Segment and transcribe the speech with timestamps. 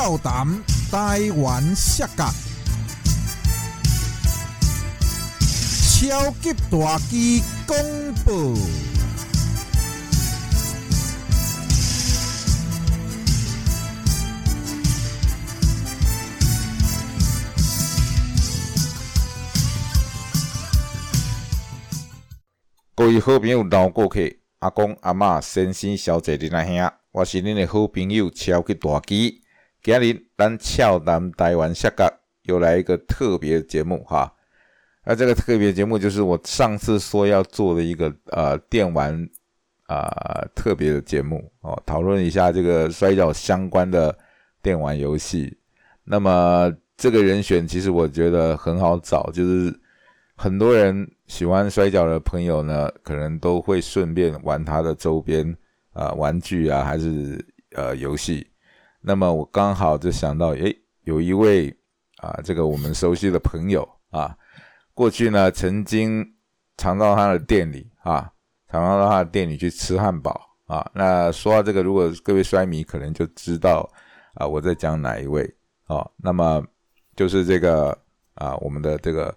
[0.00, 0.46] 俏谈
[0.92, 2.30] 台湾摔角，
[5.90, 8.56] 超级大机公布。
[22.94, 24.20] 各位好朋友、老顾客、
[24.60, 29.42] 阿公、阿嬷、先生、小姐、恁阿兄，我是恁的好朋友超级大基。
[29.82, 34.32] 今日咱俏谈台湾下角又来一个特别节目哈。
[35.04, 39.14] 那这个特别节目就是我上次说要做的一个呃电玩
[39.86, 44.14] 啊特别的节目哦，讨论一下这个摔跤相关的
[44.60, 45.56] 电玩游戏。
[46.04, 49.74] 那么这个人选其实我觉得很好找，就是
[50.34, 55.56] 很多人喜欢摔跤的朋友呢，可能都会顺便玩他的周边
[55.92, 57.42] 啊玩具啊，还是
[57.74, 58.46] 呃游戏。
[59.08, 61.74] 那么我刚好就想到，诶，有一位
[62.18, 64.36] 啊，这个我们熟悉的朋友啊，
[64.92, 66.22] 过去呢曾经
[66.76, 68.30] 常到他的店里啊，
[68.70, 70.86] 常常到他的店里去吃汉堡啊。
[70.94, 73.90] 那说到这个，如果各位摔迷可能就知道
[74.34, 75.50] 啊，我在讲哪一位
[75.86, 76.12] 哦。
[76.18, 76.62] 那么
[77.16, 77.98] 就是这个
[78.34, 79.34] 啊，我们的这个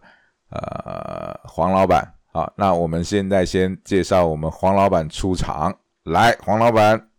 [0.50, 2.52] 呃黄老板啊。
[2.58, 7.10] 那我们现在先介绍我们黄老板出场，来，黄老板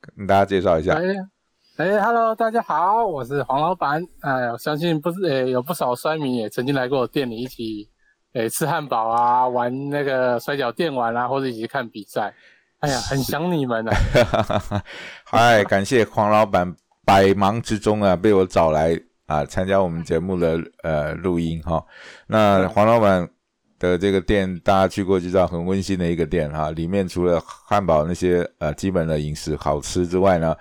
[0.00, 0.98] 跟大家介绍一下。
[1.98, 4.06] ，Hello，大家好，我是黄老板。
[4.20, 7.88] 哎，我相信不是，哎，有不少摔迷也曾经来过我店里一起，
[8.34, 12.34] 哎，吃汉堡啊，玩那个摔跤电玩啊，或者一起看比赛。
[12.80, 13.90] 哎呀，很想你们呢。
[15.24, 16.70] 嗨，感谢黄老板
[17.06, 21.82] 百忙之中啊，被我找来啊，参加我们节目的呃录音哈。
[22.26, 23.26] 那黄老板
[23.78, 26.70] 的这个店，大家去过就知道，很温馨的一个店哈。
[26.72, 30.54] 里面除了汉堡那些呃基本的饮食好吃之外呢。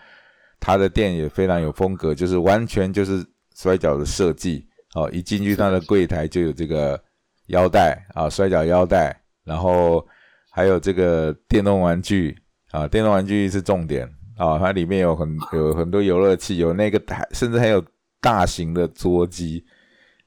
[0.59, 3.25] 他的店也非常有风格，就是完全就是
[3.55, 5.09] 摔跤的设计哦。
[5.11, 7.01] 一进去他的柜台就有这个
[7.47, 10.05] 腰带啊，摔跤腰带，然后
[10.51, 12.37] 还有这个电动玩具
[12.71, 14.59] 啊，电动玩具是重点啊。
[14.59, 17.83] 它里面有很有很多游乐器，有那个台，甚至还有
[18.19, 19.63] 大型的桌机，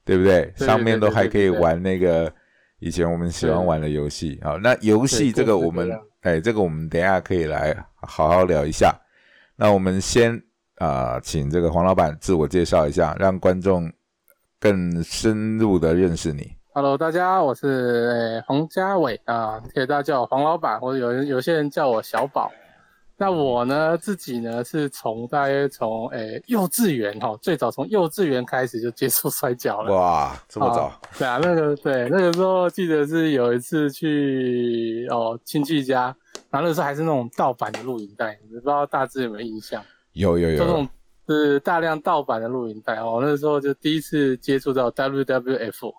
[0.03, 0.51] 对不对？
[0.57, 2.33] 上面都还可以玩那个
[2.79, 4.53] 以前我们喜欢玩的游戏啊。
[4.61, 5.89] 那游戏这个我们
[6.21, 8.93] 哎，这个我们等下可以来好好聊一下。
[9.55, 10.41] 那我们先
[10.77, 13.91] 啊，请这个黄老板自我介绍一下，让观众
[14.59, 16.51] 更深入的认识你。
[16.73, 22.51] Hello，大家，我是黄家伟啊，可以大家叫我黄老板，或者有人有些人叫我小宝。
[23.15, 29.93] 那我呢，自己呢是从大约从诶幼稚园哈，最早从幼稚园开始就接触摔跤了。
[29.93, 30.91] 哇，这么早？
[31.19, 36.13] 对啊，那个对那个时候记得是有一次去哦亲戚家。
[36.53, 39.83] 然后那时候还是那种盗版的录影带，不知道大致有没有印象？
[40.11, 40.87] 有有有，这种
[41.27, 43.17] 是大量盗版的录影带哦。
[43.23, 45.89] 那时候就第一次接触到 WWF，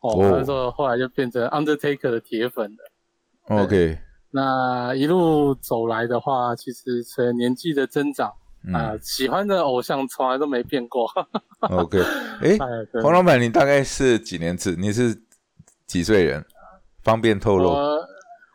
[0.00, 3.56] 哦，那时候后来就变成 Undertaker 的铁粉了。
[3.62, 3.98] OK，
[4.30, 8.32] 那一路走来的话，其实随着年纪的增长
[8.72, 11.06] 啊，喜欢的偶像从来都没变过。
[11.60, 12.00] OK，
[12.40, 12.56] 哎，
[13.02, 14.74] 黄老板，你大概是几年次？
[14.74, 15.14] 你是
[15.86, 16.42] 几岁人？
[17.02, 17.74] 方便透露？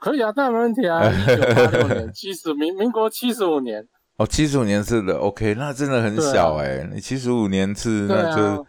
[0.03, 1.01] 可以啊，当然没问题啊。
[1.07, 3.87] 一九八六年，七十民民国七十五年。
[4.17, 6.85] 哦，七十五年是的，OK，那真的很小哎。
[6.93, 8.67] 你七十五年是，那就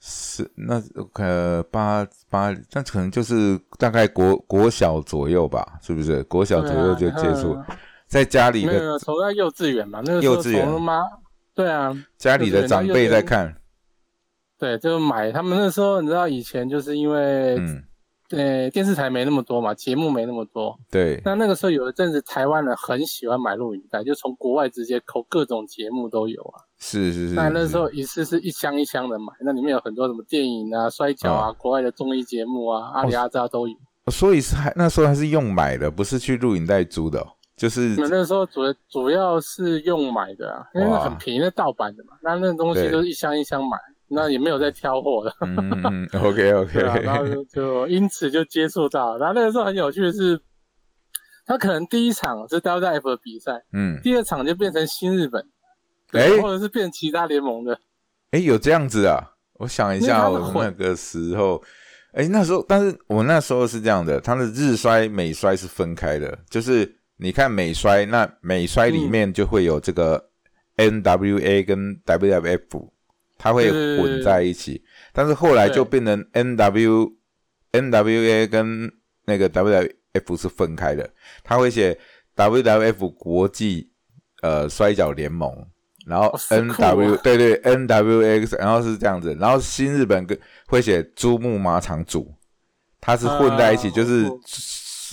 [0.00, 0.82] 是那
[1.16, 6.22] 呃八八，那可能就是大概国国小左右吧，是不是？
[6.22, 7.54] 国小左右就接触，
[8.06, 11.02] 在家里的从在幼稚园嘛，那个幼稚园吗？
[11.54, 13.54] 对啊，家里的长辈在看。
[14.58, 17.84] 对，就买他们那时候，你知道以前就是因为嗯。
[18.36, 20.74] 对，电视台没那么多嘛，节目没那么多。
[20.90, 26.64] 对，那那个时候有一阵子，台湾人很喜欢买录影带，就从国外直接抠各种节目都有啊。
[26.78, 27.34] 是是是。
[27.34, 33.74] 那那时候一次是一箱一箱的买，那里面有很多什么电影啊、摔跤啊、国外的综艺节目啊、阿里阿扎都有。
[34.10, 37.24] 所以是还那时候还是用买的，不是去录影带租的，
[37.56, 37.94] 就是。
[37.96, 43.76] 那时候主主要是用买的啊，因为很便宜，那盗版的嘛，那那东西都是一箱一箱买。
[44.14, 50.38] 那也没有在挑货的，嗯，OK OK，然后就因此就接触到，然后那个时候很有趣的是，
[51.46, 55.44] 他可能第一场是 WF 的比赛，嗯，第二场就变成新日本，
[56.12, 57.78] 哎，或者是变其他联盟的，
[58.32, 59.30] 哎，有这样子啊？
[59.54, 61.62] 我想一下，我那个时候，
[62.12, 70.28] 哎，那时候，但是我那时候是这样的，他的日衰美衰是分开的，就是你看美衰，那美衰里面就会有这个
[70.76, 72.88] NWA 跟 WF。
[73.42, 74.80] 它会混在一起，
[75.12, 77.12] 但是后来就变成 N W
[77.72, 78.88] N W A 跟
[79.24, 81.10] 那个 W W F 是分开的。
[81.42, 81.98] 他会写
[82.36, 83.90] W W F 国际
[84.42, 85.52] 呃摔跤联盟
[86.06, 90.38] 然后 N W 对对 N W X，然后是这样子，然后新日本跟
[90.68, 92.32] 会写珠穆马场组，
[93.00, 94.30] 它是混在一起，啊就是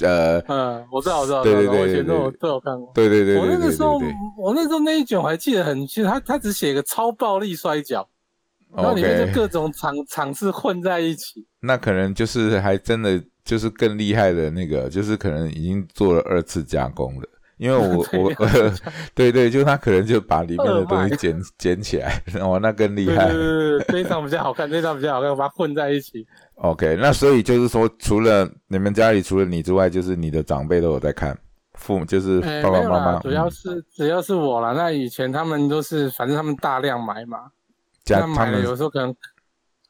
[0.05, 2.91] 呃，嗯，我知道，我知道，对对我知道我以对对前都有对都有看过。
[2.93, 8.07] 对对对我对对那个时候对对，我那时候那一卷我还记得很清楚，他他只写一个超暴力摔跤，
[8.75, 11.45] 然后里面就各种场场次混在一起。
[11.61, 17.27] 那可能就是还真的就是更厉害的那个，就是可能已经做了二次加工了。
[17.57, 18.73] 因为我 对我二
[19.13, 23.33] 对对，就他可能就把里面的东西捡捡起来，哇，那更厉害对。
[23.33, 26.25] 对对，这一场比较好看，这一场比较好看，我把它混在一起。
[26.55, 31.37] OK，那所以就是说，除了你们家里除了你之外，就是你的长辈都有在看，
[31.73, 34.73] 父母就是哎，爸爸妈妈，主要嗯是主要是我了。
[34.73, 37.39] 那以前他们都是，反正他们大量买嘛，
[38.15, 39.15] 家他那买了有时候可能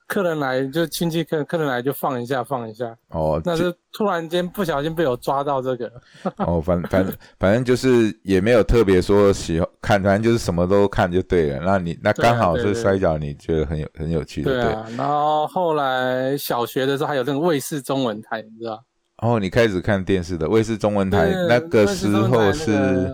[0.07, 5.92] 客人来就亲戚客客人来就放一下放一下，哦，那就是突然间不小心被我抓到这个，
[6.38, 7.06] 哦，反反
[7.39, 11.62] 反正就是也没有特别说喜欢看，反正就是什么都看就对了。
[11.63, 14.62] 那你那刚好是摔跤，你觉得很有很有趣的，对。
[14.63, 14.88] 对啊。
[14.98, 18.83] 然后后来小学的时候还有那个卫视中文台，你知道？
[19.21, 23.13] 哦，你开始看电视的卫视中文台，那个时候是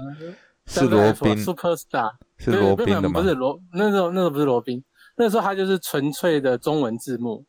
[0.66, 3.28] 是罗宾，Superstar，是罗宾的吗不？
[3.28, 4.82] 是罗，那时候那时候不是罗宾，
[5.18, 7.46] 那时候他就是纯粹的中文字幕。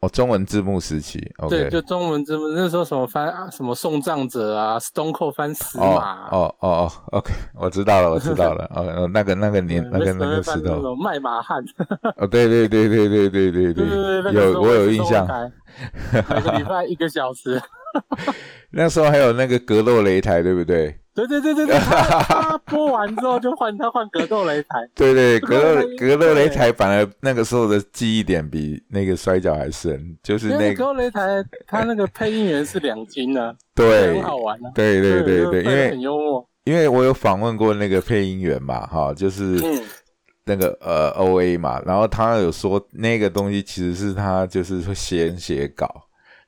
[0.00, 1.68] 哦，中文字幕时期对。
[1.68, 8.64] 就中文字幕，那时候什么翻啊什么送葬者啊，Stone Cold 翻死哦马，哦哦哦，OK，我知道了，我知道了。
[8.74, 11.62] 哦， 哦那个那个年那个那个时翻那候，种卖马汉，
[12.16, 15.26] 哦，对对对对对对对对有我有印象。
[16.14, 17.60] 每个礼拜一个小时，
[18.72, 20.98] 那时候还有那个格斗擂台，对不对？
[21.26, 39.82] 对对对对对，他他播完之后就换他换格斗擂台， 对对，格斗格斗擂台反而那个时候的记忆点比那个摔跤还深，就是那个格斗擂台他那个配音员是两金呢， 对很好玩啊，对对对对，因为很幽默，因为我有访问过那个配音员嘛，哈，就是嗯，
[40.44, 45.88] 那个呃 O A 嘛，然后他有说那个东西其实是他就是说先写稿，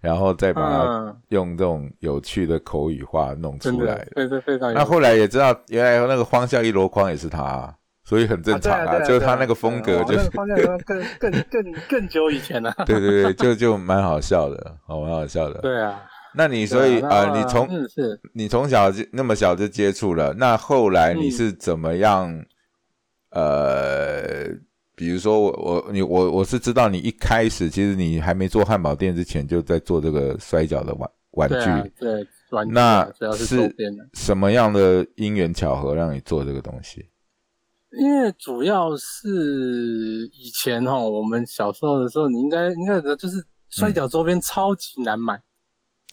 [0.03, 4.07] 然后再把它嗯，用这种有趣的口语化弄出来。
[4.45, 15.61] 非常那后来也知道，原来那个荒笑一箩筐也是他，所以很正常啊就是他那个风格就是对啊哦那个方向更更更更久以前 了，对对对，就就蛮好笑的，哦，蛮好笑的。
[15.61, 16.03] 对啊，
[16.35, 17.69] 那你所以啊呃，你从
[18.35, 21.31] 你从小就那么小就接触了，那后来你嗯。
[21.31, 22.45] 是怎么样？
[23.35, 24.47] 呃，
[25.03, 33.75] 比如说我我你我我是知道你一开始其实你还没做汉堡店之前就在做这个摔跤的玩玩具，对啊对玩具那是。
[34.15, 37.05] 什么样的因缘巧合让你做这个东西？
[37.99, 45.35] 因为主要是以前哈，我们小时候的时候，你应该应该就是摔跤周边超级难买，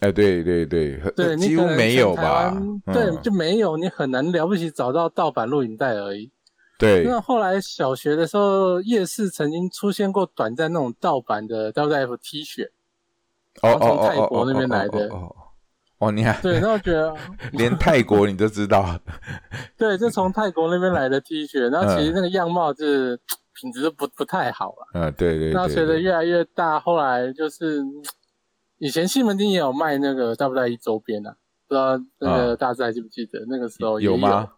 [0.00, 2.60] 哎，对对对，对，几乎没有吧
[2.92, 6.28] 对，就没有，你很难了不起找到盗版录影带而已。
[6.80, 12.66] 对， 那后来小学的时候，夜市曾经出现过短暂那种盗版的 WF T 恤，
[13.62, 15.36] 哦哦从泰国那边哦来的哦哦
[15.98, 17.14] 哦，你还对，那我觉得
[17.52, 18.98] 连泰国你都知道，
[19.76, 23.20] 对，就从泰国那边来的 T 恤，然后其实嗯那个样貌就是
[23.60, 24.86] 品质都不不太好了。
[24.94, 28.02] 嗯，对对那随着越来越大，后来就是嗯
[28.78, 31.36] 以前西门町也有卖那个 W 一周边啊，
[31.68, 33.44] 不知道那个大家还记不记得？
[33.46, 34.48] 那个时候有吗？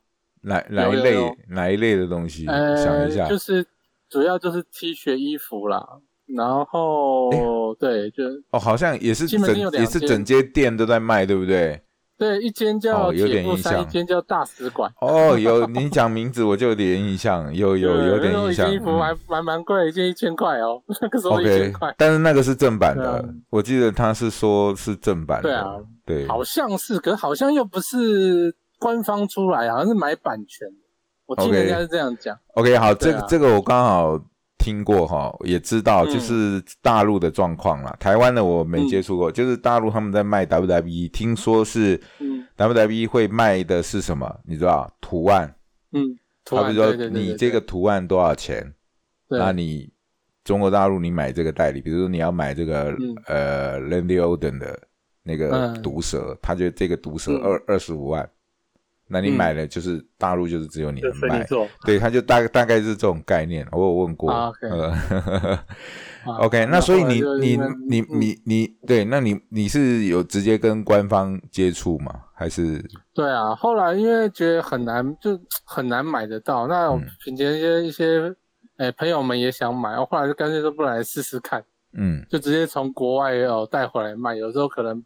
[0.43, 2.47] 哪哪一类有哪一类的东西？
[2.47, 3.65] 呃，想一下，就是
[4.09, 5.87] 主要就是 T 恤、衣服啦，
[6.27, 7.31] 然后
[7.79, 9.41] 对，就哦，好像也是整
[9.73, 11.81] 也是整间店都在卖，对不对？
[12.19, 14.89] 对，一间叫哦有铁布衫，点印象一间叫大使馆。
[15.01, 18.79] 哦，有你讲名字我就有点印象，有有有点印象衣。
[18.79, 25.49] 服还嗯蛮蛮贵，一件一千块哦， 那个时候一千块，但是那个是正版的我记得他是说是正版的。
[25.49, 30.75] 对啊，对，好像是，可好像又不是官方出来，好像是买版权的。
[31.27, 32.39] 我听人家是这样讲。
[32.55, 34.21] OK，好，这个这个我刚好
[34.59, 37.97] 听过哈，也知道嗯就是大陆的状况啦。
[37.99, 44.41] 台湾的我没嗯接触过，就是大陆他们在卖 WWE，听说是嗯 WWE 会卖的是什么？
[44.45, 45.55] 你知道图案？
[45.93, 48.75] 嗯，图案他比如说你这个图案多少钱？
[49.29, 49.91] 那你
[50.45, 54.79] 中国大陆你买这个代理，比如说你要买这个、嗯呃 Randy Orton 的
[55.23, 58.29] 那个嗯毒蛇，他就这个毒蛇嗯二二十五万，
[59.13, 61.47] 那你嗯买了就是大陆就是只有你就能卖。
[61.85, 64.31] 对，他就大大概是这种概念，我有问过。
[64.33, 65.59] 啊，OK
[66.39, 67.57] OK，那所以你你
[67.89, 72.13] 你嗯你你对，那你你是有直接跟官方接触吗？
[72.35, 72.83] 还是
[73.15, 76.67] 对啊，后来因为觉得很难，就很难买得到。
[76.67, 78.35] 那我嗯凭借一些一些，
[78.79, 81.63] 哎、朋友们也想买，我后来就干脆都，不来试试看，
[81.97, 84.35] 嗯就直接从国外哦带回来卖。
[84.35, 85.05] 有时候可能，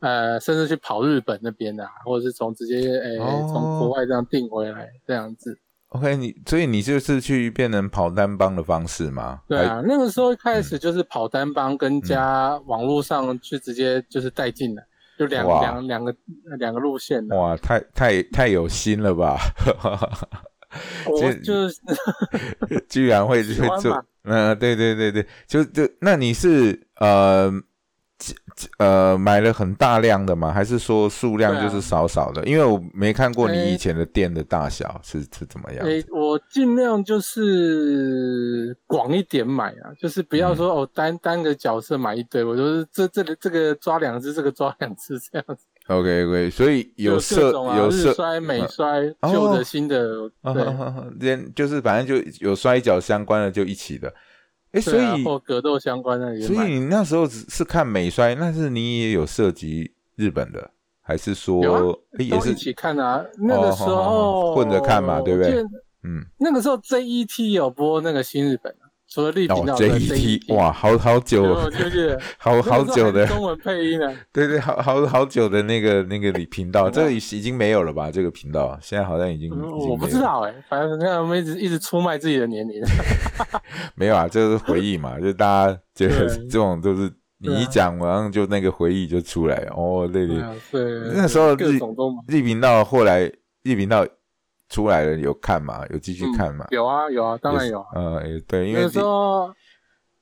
[0.00, 5.58] 呃，甚至去跑日本那边啊，或者是从直接诶哦从、国外这样订回来这样子。
[5.88, 9.40] OK，你所以你就是去变成跑单帮的方式吗？
[9.48, 14.82] 对啊，那个时候一开始就是跑单帮，跟加网络上去直接就是带进来，
[15.18, 16.14] 就两两两个
[16.58, 17.36] 两个路线的。
[17.36, 19.36] 哇，太太太有心了吧！
[21.10, 21.80] 我就是
[22.88, 27.58] 居然会喜会做嗯、对对对对，就就那你是呃几
[28.78, 30.52] 呃买了很大量的吗？
[30.52, 32.44] 还是说数量就是少少的？
[32.44, 35.86] 因为我没看过你以前的店的大小是是怎么样。
[35.86, 45.64] 诶，我尽量就是广一点买啊，就是不要嗯说、哦单单个角色买一堆，我就是这这里这个抓两只，这个抓两只这样子。
[45.86, 50.64] OK OK，所以有色有色日衰、美衰、哦旧的、新的，对。
[51.18, 54.12] 连就是反正就有摔角相关的就一起的。
[54.72, 63.24] 诶，所以、或格斗相关的所以你那时候只是看美摔，但是你也有涉及日本的，还是说也是一起看啊。
[63.38, 65.62] 那个时候混着看嘛对不对
[66.02, 72.20] 嗯那个时候 JET 有播那个新日本啊，除了绿哦频道的 JET 哇，好好久有记不记得？
[72.38, 74.06] 好好久的中文配音呢。
[74.32, 78.08] 对对，好好好久的那个那个 频道，这个已已经没有了吧？
[78.08, 82.80] 这个频道现在好像已经嗯我不知道哎，反正你看我们一直一直出卖自己的年龄。
[83.96, 89.72] 没有啊，这是回忆嘛，就大家觉得这种都是你一讲，马上就那个回忆就出来了。
[89.74, 90.82] 哦，对对，啊对，
[91.16, 93.22] 那时候各日种都买日频道后来
[93.64, 94.06] 日频道
[94.70, 95.84] 出来了，有看嘛？
[95.90, 96.64] 有继续看嘛？
[96.70, 97.86] 有啊有啊，当然有啊。
[97.94, 99.52] 呃，也对，因为那个时候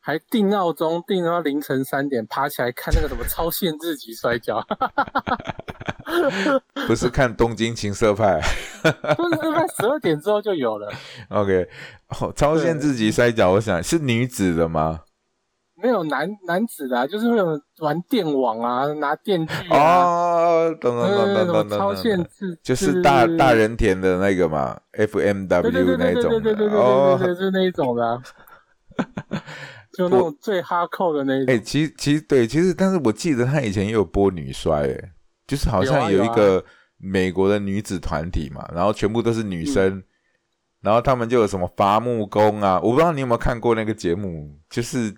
[0.00, 4.66] 还定闹钟，定到凌晨三点，爬起来看那个什么超限制级摔跤，
[6.88, 8.40] 不是看东京情色派
[8.82, 10.90] 不是在十二点之后就有了，，
[11.28, 11.68] OK，
[12.20, 15.00] 哦，超限制级摔跤，我想是女子的吗？
[15.80, 27.28] 没有男男子的、啊，就是会有玩电网啊，拿电锯啊，哦，懂懂懂呃，什么懂懂懂，超限制，就是大大人田的那个嘛，FMW 对那对对种对对对对对哦对，。
[27.28, 28.22] 就是那一种的、啊，
[29.92, 31.64] 就那种最哈扣的那一种哎、种。
[31.64, 35.12] 其实其实对，其实但是我记得他以前也有播女摔，哎，
[35.46, 36.64] 就是好像有一个
[36.96, 40.04] 美国的女子团体嘛，然后全部都是女生，嗯
[40.80, 45.12] 然后他们就有什么伐木工啊，我不知道你有没有看过那个节目，就是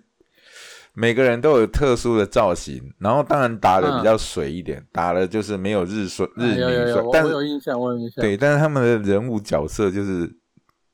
[0.93, 8.21] 每个人都有特殊的造型，然后当然打的比较水一点，打的就是没有日水日嗯有有有，女摔，我但是我有印象，我有印象。
[8.21, 10.29] 对，但是他们的人物角色就是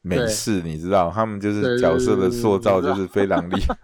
[0.01, 3.75] 美式，你知道，他们就是角色的塑造就是非常厉害。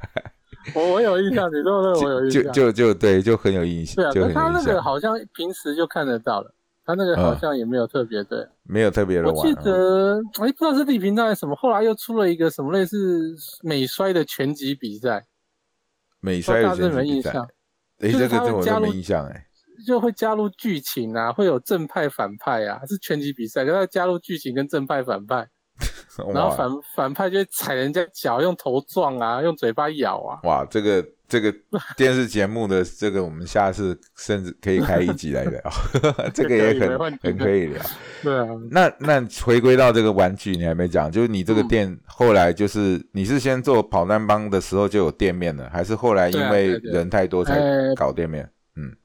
[0.75, 2.43] 我 我有印象， 你说的我有印象。
[2.43, 6.53] 就就就对，就很有印象，对啊，就他那个好像平时就看得到了，
[6.85, 8.47] 他那个好像也没有特别对。
[8.65, 9.53] 没有特别的我记。
[9.55, 15.25] 得，哎，不知道是地平道还是什么，后来又出了一个什么类似美摔的拳击比赛，
[16.23, 17.49] 美摔的不知道大家有拳击比赛，没印象？
[17.99, 19.45] 哎，就是这个这我都没印象哎。
[19.85, 25.45] 就会加入剧情啊，会有正派反派啊，是拳击比赛，可是他加入剧情跟正派反派，
[26.33, 30.39] 然后反反派就会踩人家脚，用头撞啊，用嘴巴咬啊。
[30.43, 31.51] 哇，这个这个
[31.97, 35.59] 电视节目的这个，我们下次甚至可以开一集来聊，
[36.31, 37.81] 这个也很很可以聊。
[38.21, 41.67] 对啊，那那回归到这个玩具，你还没讲，就是你这个嗯。
[41.67, 48.47] 店后来就是你是先做跑单帮的时候就有店面了，还是后来因为人太多才呃搞店面？
[48.75, 48.95] 嗯。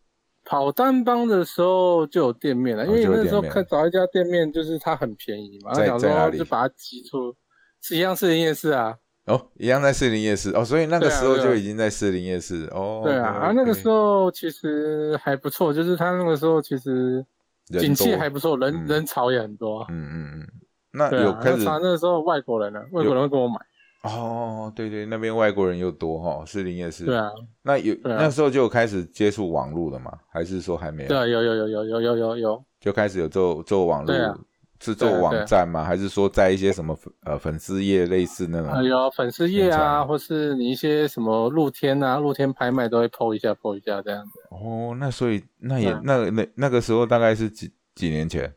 [0.45, 6.37] 跑单帮的时候就有店面了，因为那时候看找一家店面，就是它很便宜嘛，在哪里？
[6.37, 7.35] 说就把它挤出，
[7.81, 8.95] 是一样是夜市啊，
[9.29, 13.03] 哦，一样在士林夜市哦，所以那个时候就已经在士林夜市哦。
[13.05, 17.25] 对啊，啊那个时候其实还不错，就是他那个时候其实
[17.67, 18.87] 景气还不错，人嗯。
[18.87, 20.49] 人潮也很多，嗯嗯嗯，
[20.93, 23.57] 那有开始那那时候外国人呢，外国人会跟我买，
[24.03, 27.05] 哦，对对，那边外国人又多哈，士林夜市。
[27.05, 27.31] 对啊，
[27.63, 30.11] 那有那时候就开始接触网络了嘛？
[30.33, 31.09] 还是说还没有？
[31.09, 34.39] 对啊，有有有有有有有有，就开始有做做网络对啊，
[34.81, 35.83] 是做网站吗？
[35.85, 38.85] 还是说在一些什么粉呃粉丝页类似那啊种？
[38.85, 44.41] 有粉丝页啊，或是你一些什么露天啊、露天拍卖都会 PO 一下 PO 一下这样子。
[44.51, 48.55] 哦，那所以那也嗯那那那个时候大概是几几年前？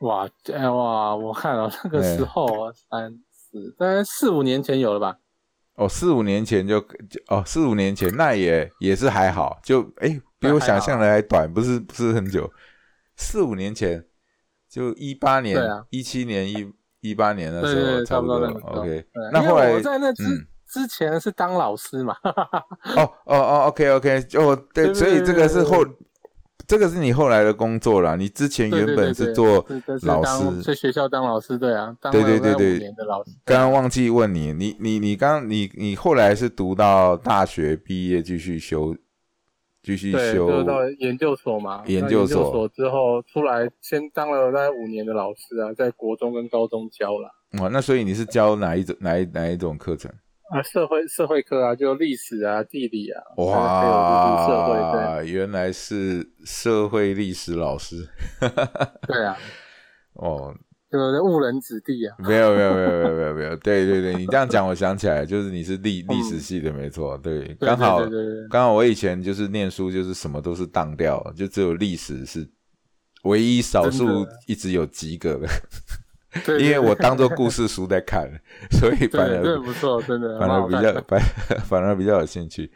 [0.00, 5.16] 哇，哎哇，我看了 那个哎时候啊三四，大概四五年前有了吧？
[5.76, 12.50] 哦，四五年前就就哦，四五年前那也也是还好，就哎比我想象的还短，不是不是很久。
[13.16, 14.04] 四五年前
[14.76, 18.36] 就一八年一七年、一一八年的时候差不多。
[18.36, 20.46] OK 那后来我在那之、嗯。
[20.68, 22.14] 之前是当老师嘛，
[22.96, 25.86] 哦哦哦，OK OK，哦对，所以这个是后
[26.66, 28.16] 这个是你后来的工作啦。
[28.16, 29.64] 你之前原本是做
[30.02, 32.74] 老师，在学校当老师，对啊，当对对对对。
[32.74, 33.30] 五年的老师。
[33.44, 38.94] 刚刚忘记问你，你你你刚你你后来是读到大学毕业继续修
[39.86, 41.84] 继续对，修就到研究所嘛。
[41.86, 47.30] 研究所所之后出来，先当了大概五年的老师啊，在国中跟高中教啦。
[47.60, 50.10] 哇，那所以你是教哪一种哪一哪一种课程？
[50.50, 53.92] 啊，社会社会科啊，就历史啊、地理啊，还有
[54.26, 58.08] 就是社会，哇，原来是社会历史老师
[58.40, 58.48] 对
[59.14, 59.36] 对啊，
[60.14, 60.52] 哦，
[60.90, 62.14] 就是误人子弟啊。
[62.18, 72.48] 没有没有没有没有没有没有， 对对对，你这样讲，我想起来，就是你是历历史系的，没错，对，刚好对对对对刚好我以前就是念书，就是什么都是当掉，就只有历史是
[73.24, 75.48] 唯一少数一直有及格的，
[76.44, 78.30] 对， 因为我当做做故事书在看，
[78.70, 81.20] 所以 反而不错，真的反而比较反
[81.64, 82.70] 反而比较有兴趣。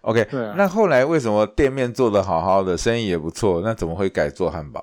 [0.00, 4.82] OK，啊那后来为什么店面做的好好的，生意也不错，那怎么会改做汉堡？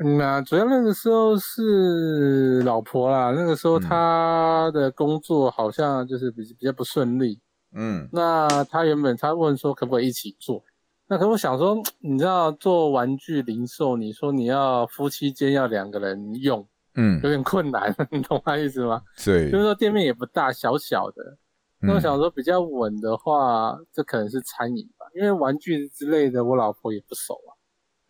[0.00, 7.40] 嗯啊，主要那个时候是老婆啦，那个时候嗯她的工作好像就是比比较不顺利。
[7.76, 10.62] 嗯那她原本她问说可不可以一起做，
[11.06, 19.00] 那可我想说，你知道做玩具零售，你说你要夫妻间要两个人用，嗯有，点困难， 你懂我意思吗？
[19.24, 21.36] 对就是，说店面也不大，小小的。
[21.80, 27.53] 那我嗯想说比较稳的话，这可能是餐饮吧，因为玩具之类的我老婆也不熟啊。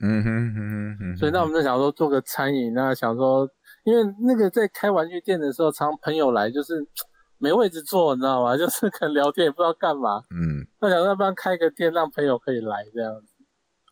[0.05, 3.49] 嗯哼嗯哼嗯哼，所以那我们就想说做个餐饮，那想说，
[3.85, 6.87] 因为那个在开玩具店的时候，常朋友来就是
[7.39, 8.55] 没位置坐，你知道吗？
[8.59, 10.23] 就是可能聊天也不知道干嘛。
[10.31, 13.35] 嗯那想说要不然开个店，让朋友可以来这样子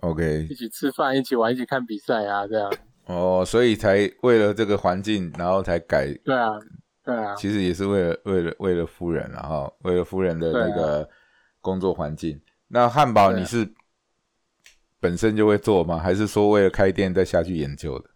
[0.01, 2.71] ，，OK，一起吃饭，一起玩，一起看比赛啊，这样。
[3.07, 6.53] 哦，所以才为了这个环境，然后才改，对啊，
[7.05, 11.09] 对啊，其实也是为了为了为了夫人然后为了夫人的那个
[11.61, 12.41] 工作环境。
[12.69, 13.69] 那汉堡你是
[15.03, 15.99] 本身就会做吗？
[15.99, 18.11] 还是说为了开店再下去研究的？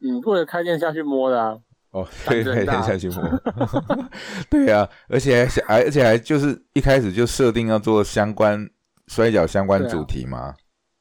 [0.00, 1.56] 嗯，为了开店下去摸的啊。
[1.92, 2.82] 哦，对对，胆子很大。
[2.82, 4.10] 下去摸，
[4.50, 8.68] 对啊，而且还想，还而且还就是一开始就设定要做相关
[9.06, 10.54] 摔跤相关主题嘛，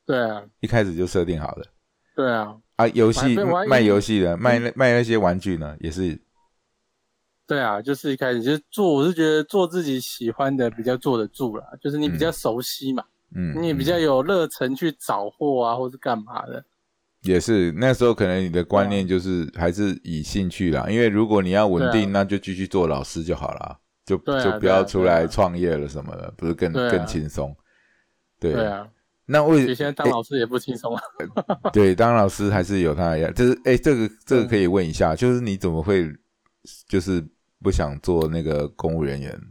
[0.06, 1.66] 对啊，一开始就设定好了
[2.16, 2.88] 对啊，啊。
[2.90, 3.36] 游戏
[3.68, 6.22] 卖游戏的，卖那卖那些玩具呢，也是。
[7.48, 13.08] 对啊，就是一开始就是做，我是觉得做自己喜欢的比较坐得住啦，就是你比较熟悉嘛，嗯，
[13.60, 16.64] 你也比较有热忱去找货啊，或是干嘛的。
[17.22, 18.90] 也是那时候可能你的观啊。
[18.90, 22.12] 念就是还是以兴趣啦，因为如果你要稳定，啊。
[22.14, 26.90] 那就继续做老师就好了，就啊就不要出来创业了什么的，不是更啊。
[26.90, 27.56] 更轻松？
[28.40, 28.54] 对。
[28.54, 28.88] 对啊，
[29.26, 31.02] 那为什么现在当老师也不轻松啊。
[31.74, 36.08] 对，当老师还是有他的压，就是哎，这个这个嗯可以问一下，就是你怎么会
[36.88, 37.26] 就是
[37.64, 39.42] 不想做那个公务人员，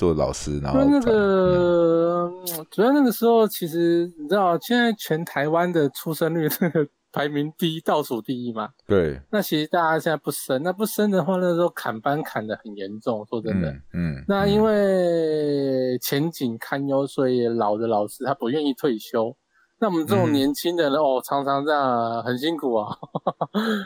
[0.00, 2.66] 做老师，然后那个、嗯。
[2.70, 8.70] 主要那个时候，其实你知道，现在全台湾的出生率那个排名第一，倒数第一嘛。
[8.86, 13.26] 对，那其实大家现在不生，那不生的话，那时候砍班砍的很严重。
[13.28, 19.36] 说真的，嗯嗯，那因为为前景堪忧，所以老的老师他不愿意退休。
[19.82, 20.32] 那我们这种嗯。
[20.32, 22.96] 年轻的人、哦，常常这样很辛苦啊，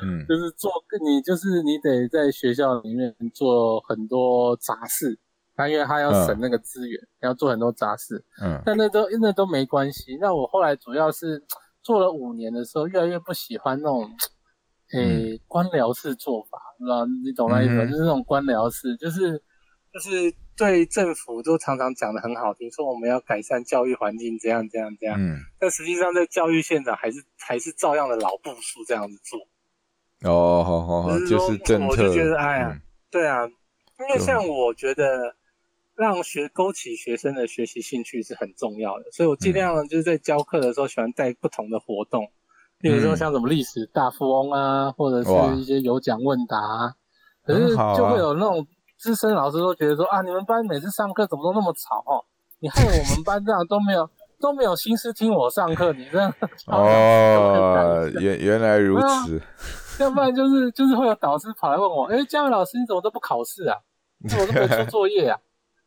[0.03, 0.25] 嗯。
[0.31, 0.71] 就是做
[1.05, 5.19] 你就是你得在学校里面做很多杂事，
[5.57, 10.19] 他因为他要省那个资源，要做很多杂事，嗯但那都那都没关系。
[10.21, 11.43] 那我后来主要是
[11.83, 14.11] 做了五年的时候，越来越不喜欢那种，
[14.93, 17.85] 诶、官僚式做法，不知道你懂那意思吗？
[17.85, 19.43] 就是那种官僚式，就是
[19.93, 29.41] 就是对政府都常常讲的很好听，说我们要改善教育环境，这样这样这样，嗯，但实际上在教育现场还是还是照样的老步数这样子做。
[30.31, 35.35] 哦，好好好，就是政策，我就觉得哎呀嗯对啊，因为像我觉得
[35.97, 42.29] 让学勾起学生的学习兴趣是很重要的，所以我尽量就是在教课的时候喜欢带不同的活动，
[42.81, 46.95] 比如说像什么历史大富翁啊，或者是一些有奖问答啊，
[47.45, 48.67] 可是就会有那种
[48.99, 52.25] 资深老师都觉得说啊，你们班每次上课怎么都那么吵哦，
[52.59, 54.09] 你害我们班这样都没有
[54.41, 56.35] 都没有心思听我上课，你这样
[56.67, 59.41] 哦，原原来如此，
[60.01, 63.79] 要不然就是就是会有导师跑来问我，哎，嘉伟老师你怎么都不考试啊？
[64.19, 65.39] 你 怎么都没有出作业啊？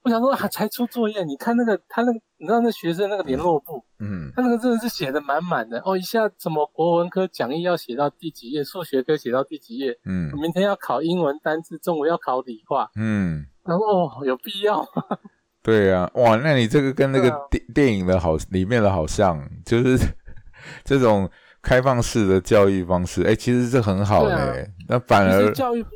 [0.08, 4.32] 我想说啊，才出作业，你看那个他那个，你知道那学生那个联络簿，嗯。
[4.34, 10.32] 他那个真的是写的满满的哦，一下什么国文科讲义要写到第几页，数学科写到第几页，嗯。
[10.40, 15.18] 明天要考英文单字，中午要考理化，嗯，然后哦，有必要吗？
[15.62, 19.98] 对呀、哇，那你这个跟那个电电影的好里面的好像，就是
[20.86, 21.30] 这种
[21.62, 25.90] 开放式的教育方式，哎，其实是很好的、那反而教育部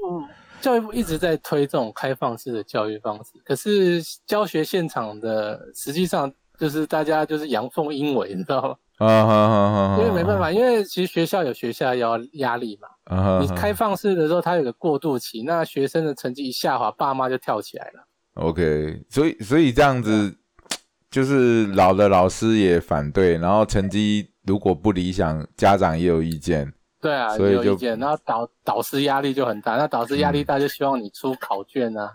[0.62, 8.76] 教育部一直在推这种开放式的教育方式，可是教学现场的实际上就是大家就是阳奉阴违，你知道吗？
[8.97, 12.88] 啊哈哈哈，因为没办法，因为其实学校有学校要压力嘛。
[13.06, 18.08] 啊哈，你开放式的时候，它有个过渡期，那学生的成绩一下滑，爸妈就跳起来了。
[18.36, 20.36] OK，所以所以这样子，
[21.10, 26.71] 就是老的老师也反对，然后成绩如果不理想，家长也有意见。
[27.02, 32.10] 对啊，所以就有意见，然后导导师压力就很大，那导师压力大就希望你出考卷啊，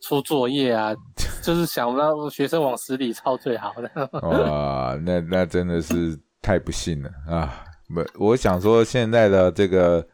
[0.00, 0.94] 出作业啊，
[1.42, 3.90] 就是想让学生往死里抄最好的。
[4.22, 7.64] 哇，那那真的是太不幸了啊！
[7.94, 10.04] 不，我想说现在的这个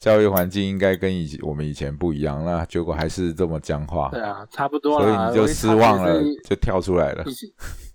[0.00, 5.28] 教育环境应该跟以前我们以前不一样，那结果还是这么僵化，对啊，差不多所以。
[5.28, 7.24] 你就失望了就跳出来了。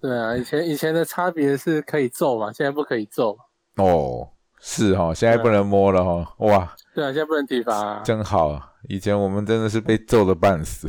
[0.02, 3.38] 对啊，以前以前的差别是可以揍嘛，现在不可以揍。
[3.78, 4.28] 哦，
[4.66, 8.02] 是哈、现在不能摸了哈、哇，对啊，现在不能体罚、啊。
[8.06, 8.66] 真好啊！
[8.88, 10.88] 以前我们真的是被揍的半死，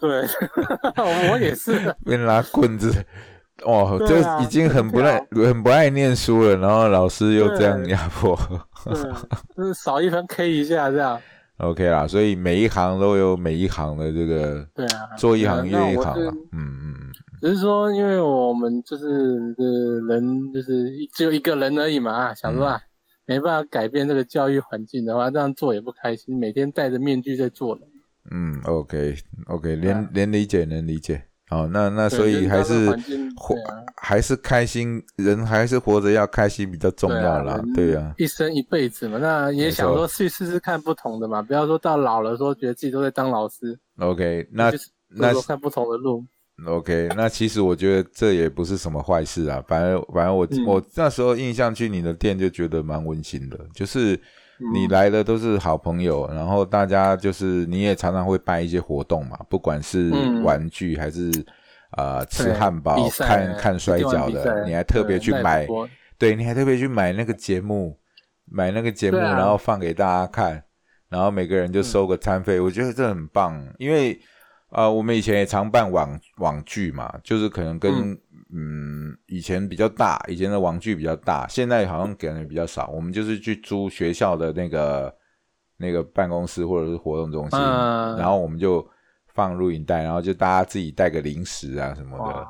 [0.00, 0.26] 对，
[1.30, 1.94] 我也是。
[2.04, 2.92] 被拿棍子，
[3.62, 8.36] 哦，就已经很不爱很不爱念书了，然后老师又这样压迫。
[9.56, 11.20] 就是少一分 K 一下这样。
[11.58, 16.38] OK 啦，所以每一行都有每一行的这个对啊，做一行对啊越一行啊那我是。
[16.52, 19.06] 嗯嗯嗯，只是说，因为我们就是
[19.58, 22.80] 呃人，就是只有一个人而已嘛，啊想说啊，
[23.24, 27.88] 没办法改变这个教育环境的话，这样做也不开心，每天戴着面具在做人。
[28.30, 29.14] 嗯，OK
[29.46, 31.24] OK，能啊连连理解能理解。
[31.50, 32.90] 哦，那那所以还是
[33.36, 37.56] 活啊还是开心，人还是活着要开心比较重要啦。
[37.56, 44.72] 人对呀，一生一辈子嘛，那也想说去试试看不同的嘛，不要说到老了说觉得自己都在当老师，OK，那
[45.08, 46.24] 那看不同的路。
[46.66, 49.62] OK，那其实我觉得这也不是什么坏事啊。
[49.68, 54.20] 反正反正我、嗯我那时候印象去你的店就觉得蛮温馨的，就是嗯
[54.72, 60.42] 你来的都是好朋友，然后大家就是你也常常会办一些活动嘛，不管是嗯。
[60.42, 61.30] 玩具还是
[61.90, 65.66] 啊、呃吃对汉堡、看看摔跤的，你还特别去对买
[66.18, 67.98] 对，你还特别去买那个节目，
[68.44, 69.34] 买那个节目，啊。
[69.36, 70.62] 然后放给大家看，
[71.08, 74.18] 然后每个人就收个餐费，我觉得这很棒，因为
[74.70, 78.18] 呃，我们以前也常办网网剧嘛，就是可能跟
[78.58, 85.14] 嗯以前比较大，以前的网剧比较大，现在好像给的比较少，我们就是去租学校的那个
[85.76, 88.16] 那个办公室或者是活动中心，嗯。
[88.16, 88.86] 然后我们就
[89.34, 92.24] 放录影带，然后就大家自己带个零食啊什么的。
[92.24, 92.48] 哇，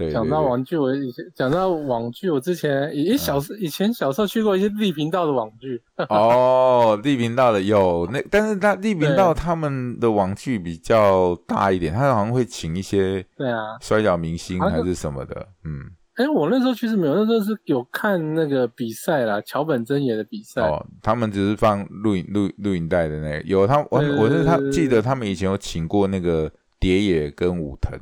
[0.00, 27.98] 对对讲到网剧，我以前讲到网剧，我之前以小时以前小时候去过一些立频道的网剧， 哦，立频道的有那，但是他立频道他们的网剧比较大一点，他好像会请一些对啊，摔跤明星还是什么的，嗯，哎，我那时候其实没有，那时候是有看那个比赛啦，桥本真也的比赛，哦，他们只是放录影录录影带的那个，有他我我是他记得他们以前有请过那个蝶野跟武藤，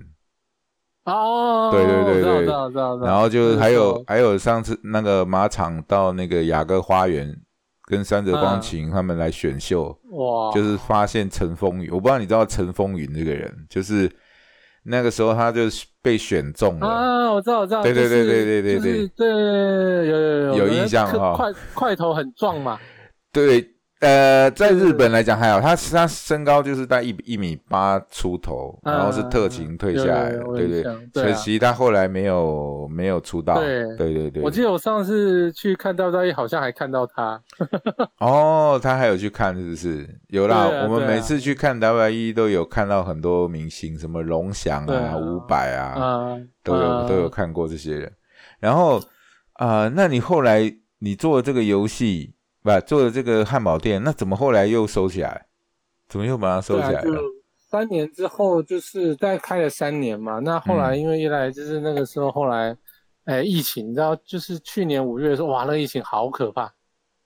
[1.08, 3.06] 哦，对对对对。
[3.06, 7.34] 然后就是还有还有上次那个马场到那个雅阁花园
[7.86, 8.60] 跟三泽光嗯。
[8.60, 14.10] 晴他们来选秀，哇，就是发现陈风云，我不知道你知道陈风云这个人，就是
[14.84, 21.34] 那个时候他就是被选中了，啊，我知道我知道，对对就是对对对对就是对，有有有有印象哈。
[21.34, 22.78] 块块头很壮嘛，
[23.32, 23.66] 对，
[24.00, 31.26] 呃，在日本来讲还好，他他身高就是在一一米八出头，嗯然后是特勤退下来的，对对有印象，对啊。
[31.26, 33.84] 可惜他后来没有没有出道，对。
[33.96, 37.42] 对对对，我记得我上次去看到大一，好像还看到他，
[38.20, 40.08] 哦，他还有去看是不是？
[40.28, 47.08] 有啦，我们每次去看 WE 都有看到很多明星，什么龙翔啊、伍佰啊，啊，都有、啊。
[47.08, 48.12] 都有看过这些人。
[48.60, 48.98] 然后
[49.54, 52.34] 啊、呃那你后来你做了这个游戏，
[52.68, 55.46] 不做了这个汉堡店，那怎么后来又收起来？
[56.08, 57.20] 怎么又把它收起来了？
[57.70, 60.38] 三年之后，就是大概开了三年嘛。
[60.38, 62.74] 那后来嗯因为一来就是那个时候，后来，
[63.24, 66.72] 哎，疫情，你知道，就是去年五月的时候，哇，那个疫情好可怕。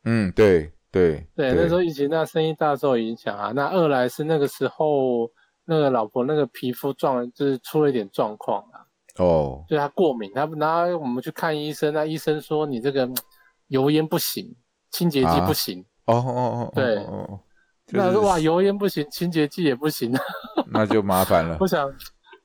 [0.04, 3.52] 嗯，对对对，那时候疫情，那生意大受影响啊。
[3.54, 5.30] 那二来是那个时候，
[5.64, 8.82] 那个老婆那个皮肤状就是出了一点状况啊，
[9.18, 13.14] 哦就是她过敏，她然后我们去看医生，那医生说你这个嗯
[13.68, 14.52] 油烟不行，
[14.92, 15.84] 清洁剂啊不行。
[16.06, 17.40] 哦哦哦，哦对哦哦，
[17.86, 20.12] 就是那哇，油烟不行，清洁剂也不行，
[20.72, 21.92] 那就麻烦了不， 想，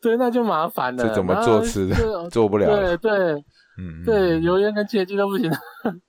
[0.01, 1.03] 对，那就麻烦了。
[1.03, 1.95] 这怎么做吃的
[2.29, 2.97] 做不了了。
[2.97, 3.33] 对对
[3.79, 5.51] 嗯，嗯对，油烟跟清洁剂都不行。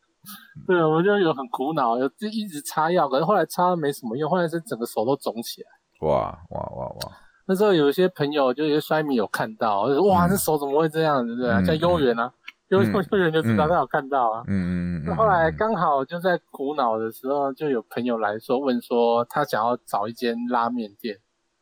[0.66, 5.68] 对，我们就有很苦恼，有就一直擦药，可是后来擦没什么用，后来是整个手都肿起来。
[6.06, 11.34] 哇哇哇哇，那时候有一些朋友，就有些摔迷有看到，哇，嗯这手怎么会这样子？
[11.36, 12.30] 对啊，嗯像悠园啊，
[12.68, 14.44] 悠嗯悠园就知道嗯他有看到啊。
[14.46, 21.16] 嗯嗯嗯后来嗯刚好就在苦恼的时候，就有朋友来说问说，他想要找一间拉面店，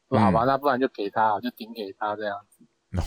[0.09, 2.65] 说嗯好吧，那不然就给他，就顶给他这样子。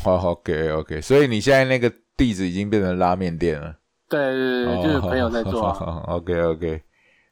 [0.08, 3.76] 哦，OK OK，所以你现在那个地址已经变成拉面店了。
[4.08, 6.04] 对对对，就是朋友在做啊。
[6.08, 6.82] OK OK，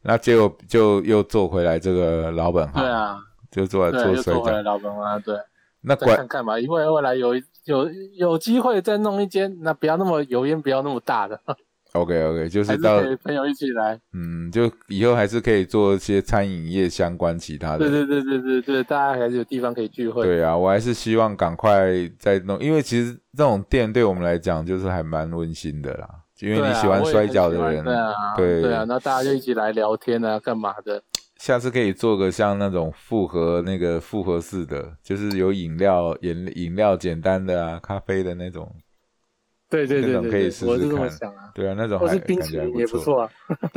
[0.02, 3.20] 那结果就又做回来这个老本行，对，啊，
[3.52, 4.62] 就做对，做摔又做回来。
[4.64, 5.36] 老本行，对。
[5.86, 7.36] 再那管看看吧，因为未来有
[7.66, 11.40] 有有机会再弄一间，那不要那么油烟，不要那么大的
[11.94, 14.00] ，OK OK， 就是是到朋友一起来。
[14.14, 17.80] 嗯，就以后还是可以做一些餐饮业相关其他的。
[17.80, 20.24] 对对对对对对，大家还是有地方可以聚会。
[20.24, 26.08] 对啊，我还是希望赶快再弄，因为其实这种店对我们来讲就是还蛮温馨的啦。
[26.40, 31.02] 因为你喜欢摔跤的人，对啊，对对啊，那大家就一起来聊天啊，干嘛的？
[31.40, 38.74] 下次可以做个像那种复合那个复合式的，就是有饮料饮饮料简单的啊，咖啡的那种。
[39.70, 41.52] 对对对那种可以对对，我是这么试试看想啊。
[41.54, 43.30] 对啊，那种还是冰淇感觉也不错，啊，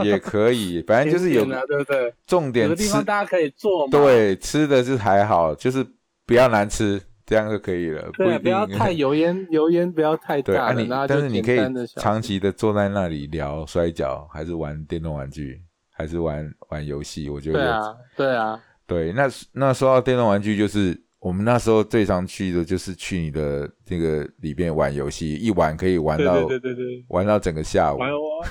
[0.04, 2.14] 也可以，反正就是有 对不对？
[2.28, 3.90] 重点吃个地方大家可以做嘛。
[3.90, 5.84] 对，吃的是还好，就是
[6.24, 8.08] 不要难吃，这样就可以了。
[8.16, 11.58] 对不要太油烟， 油烟不要太对啊你，但是你可以
[11.96, 15.60] 长期的坐在那里聊摔跤，还是玩电动玩具，
[16.00, 19.12] 还是玩玩游戏，我觉得有对啊，对啊，对。
[19.12, 27.98] 那那说到电动玩具，就是我们那时候最常去的就是去你的这个里边玩游戏，一玩可以玩到对对对对，玩到整个下午。
[27.98, 28.42] 玩我，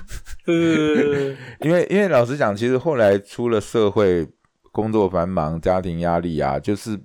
[0.45, 4.27] 对对对对对， 因为因为老实讲，其实后来出了社会，
[4.71, 6.99] 工作繁忙，家庭压力啊，就是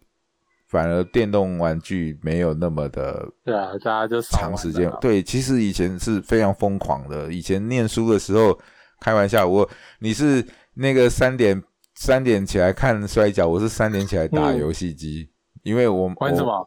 [0.66, 4.92] 反而电动玩具没有那么的对啊，大家就长时间。
[5.00, 7.32] 对，其实以前是非常疯狂的。
[7.32, 8.58] 以前念书的时候，
[9.04, 11.62] 开玩笑，我你是那个三点
[11.94, 15.28] 三点起来看摔跤，我是三点起来打嗯游戏机，
[15.62, 16.66] 因为我我玩什么？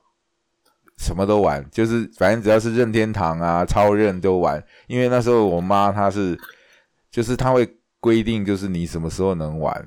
[1.00, 4.64] 什么都玩，就是反正只要是任天堂啊、超任都玩。
[4.86, 6.38] 因为那时候我妈她是，
[7.10, 7.68] 就是她会
[8.00, 9.84] 规定，就是你什么时候能玩，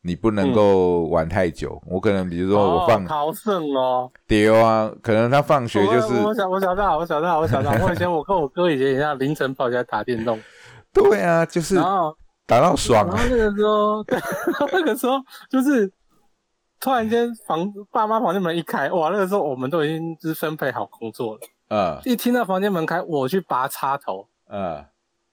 [0.00, 1.78] 你不能够玩太久。
[1.86, 10.38] 我可能比如说我放好胜哦，丢啊，可能她放学就是我我想我想到我想到我想到，我以前我跟我哥以前也像凌晨跑起来打电动，
[10.92, 13.08] 对啊，就是然后打到爽。
[13.08, 13.28] 啊然后。
[13.28, 14.18] 那个时候，对，
[14.72, 15.90] 那个时候就是
[16.80, 22.00] 突然间房爸妈房间门一开，哇，那个时候我们都已经就是分配好工作了，嗯。
[22.04, 24.84] 一听到房间门开，我去拔插头，嗯，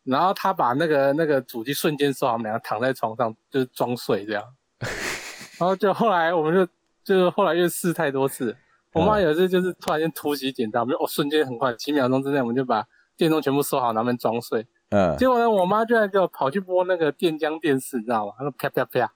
[0.04, 4.44] 然后他把那个那个主机瞬间收好，我们两个躺在床上就是装睡这样，
[5.58, 6.66] 然后就后来我们就
[7.04, 8.56] 就是后来又试太多次，
[8.94, 14.68] 我妈有一次就是突然间突袭紧张，我们就哦瞬间很快几秒钟之内我们就把电动全部收好，然后我们装睡。
[14.90, 18.34] 嗯，结果呢，我妈居然给我跑去播那个电浆电视，你知道吗？
[18.38, 19.12] 她说啪啪啪，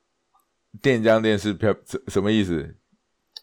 [0.82, 2.76] 电浆电视啪什什么意思？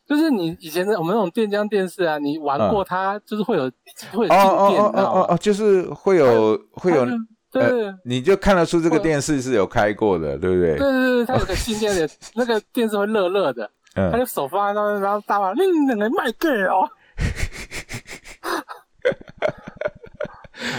[0.07, 3.71] 就是你以前的我们那种电浆电视啊，你玩过它，就是会有
[4.13, 4.93] 会有哦静电，哦哦？
[4.95, 7.07] 哦哦哦，就是会有会有
[7.51, 10.77] 对你就看得出这个电视是有开过的，对不对？
[10.77, 16.89] 对对对，它有个 静电的，那个电视会热热的，他嗯，就手放在那边，然后大骂你两个卖 gay 哦。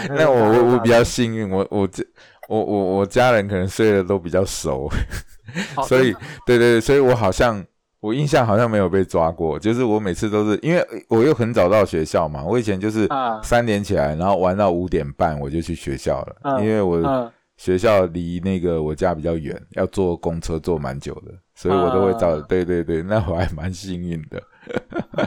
[0.08, 2.04] 那我 我我比较幸运，我我这
[2.48, 4.88] 我我我家人可能睡得都比较熟，
[5.86, 6.12] 所以
[6.46, 7.64] 对对对，所以我好像
[8.00, 22.30] 我印象好像没有被抓过，就是我每次都是因为我又很早到学校嘛，我以前就是啊三点起来，然后玩到五点半我就去学校了，嗯因为我嗯学校离那个我家比较远，要坐公车坐蛮久的，所以我都会早。
[22.38, 24.42] 啊对对对，那我还蛮幸运的。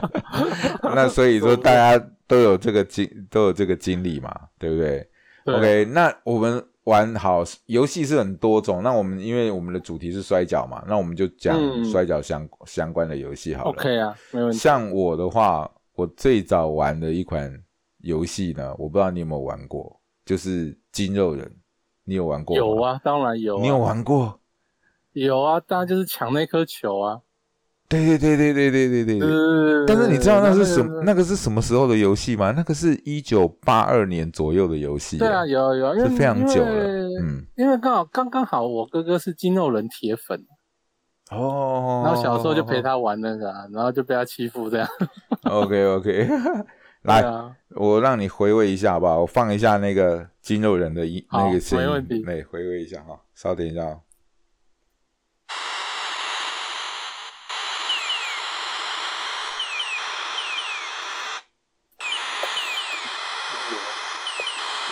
[0.82, 5.08] 那所以说大家都有这个经都有这个经历嘛，对不对
[5.44, 13.70] 对 OK，那我们玩好游戏是很多种，那我们因为我们的主题是摔跤嘛，那我们就讲嗯摔跤相、相关的游戏好了。
[13.70, 14.58] OK 啊，没问题。
[14.58, 17.52] 像我的话，我最早玩的一款
[17.98, 21.50] 游戏呢，我不知道你有没有玩过，就是筋肉人，
[22.04, 22.58] 你有玩过吗？
[22.58, 23.62] 有啊，当然有、啊。
[23.62, 24.40] 你有玩过？
[25.12, 27.20] 有啊，当然就是抢那颗球啊。
[27.88, 29.86] 对对对对对对对对。
[29.86, 32.52] 但是你知道那是什那个是什么时候的游戏吗？
[32.56, 35.18] 那个是一九八二年左右的游戏。
[35.18, 37.08] 对啊，，有有，因为是非常久了。
[37.20, 40.44] 嗯，因为刚好刚刚好，我哥哥是筋肉人铁粉，
[41.30, 42.02] 哦。
[42.04, 42.80] 然后小时候就陪。
[42.82, 44.86] 他玩那个、然后就被他欺负这样。
[45.44, 46.28] OK OK，
[47.02, 47.24] 来，
[47.76, 49.20] 我让你回味一下好不好？
[49.20, 53.18] 我放一下那个筋肉人的音那个声音，没问题来回味一下哈。
[53.34, 53.98] 稍等一下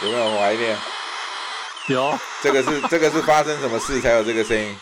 [0.05, 0.77] 有没有很怀念？
[1.89, 2.19] 有。
[2.43, 4.77] 这个是这个是发生什么事才有这个声音？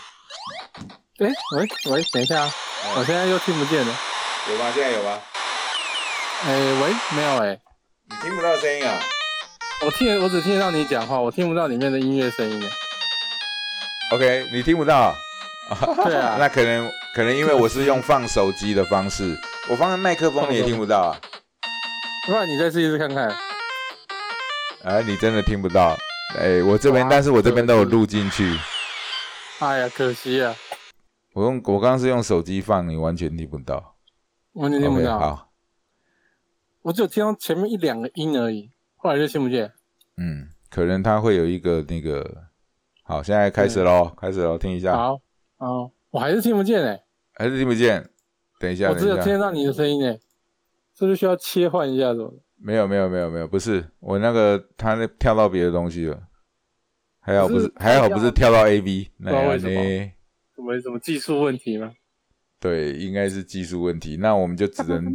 [1.21, 2.53] 哎，喂喂，等一下啊，
[2.97, 3.95] 我现在又听不见了。
[4.49, 4.73] 有吗？
[4.75, 5.19] 现在有吗？
[6.47, 7.59] 哎，喂，没有哎，
[8.09, 8.99] 你听不到声音啊？
[9.85, 14.17] 我听我只听得到你讲话，我听不到里面的音乐声音哎。
[14.17, 15.15] OK，你听不到？
[16.05, 21.17] 对啊 那可能可能因为我是用放手机的方式，我放在麦克风你也听不到啊？
[22.27, 23.29] 不然你再试一试看看。
[24.83, 25.95] 啊，你真的听不到？
[26.39, 28.57] 哎，我这边，但是我这边都有录进去。
[29.59, 30.55] 哎呀，可惜啊，
[31.35, 33.97] 我用我刚刚是用手机放，你完全听不到。
[34.55, 35.19] 完全听不到。
[35.19, 35.51] 好，
[36.83, 39.71] 我只有听到前面一两个音而已，后来就听不见。
[40.17, 42.45] 嗯，可能它会有一个那个，
[43.03, 45.21] 好，现在开始喽，开始喽，听一下，好，
[45.59, 47.03] 哦，我还是听不见哎，
[47.35, 48.09] 还是听不见？
[48.59, 50.13] 等一下，我只有听得到你的声音哎，
[50.99, 52.37] 是不是需要切换一下什么的？
[52.63, 53.85] 没有没有没有没有，不是。
[54.01, 56.21] 我那个他那跳到别的东西了，
[57.21, 60.13] 还好不是还好不是跳到 A V，那样不知道为什么呢？
[60.55, 61.93] 什么什么技术问题吗？
[62.61, 65.15] 对，应该是技术问题，那我们就只能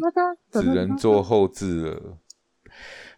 [0.51, 2.17] 只能做后置了。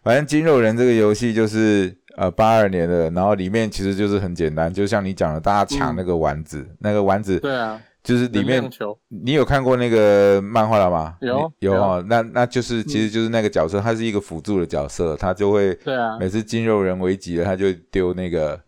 [0.02, 8.66] 反正金肉人这个游戏就是呃八二年的，然后里面其实就是很简单，就像你讲的，大家抢那个丸子，那个丸子对啊，就是里面
[9.08, 11.18] 你有看过那个漫画了吗？
[11.20, 18.58] 有有有哦，那那就是其实就是那个角色，他是一个辅助的角色，他就会对啊，每次金肉人危急了，他就丢那个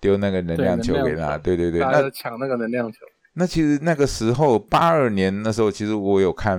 [0.00, 1.36] 丢那个能量球给他。
[1.36, 3.00] 对对对，那抢那个能量球。
[3.34, 6.58] 那其实那个时候八二年那时候，其实我有看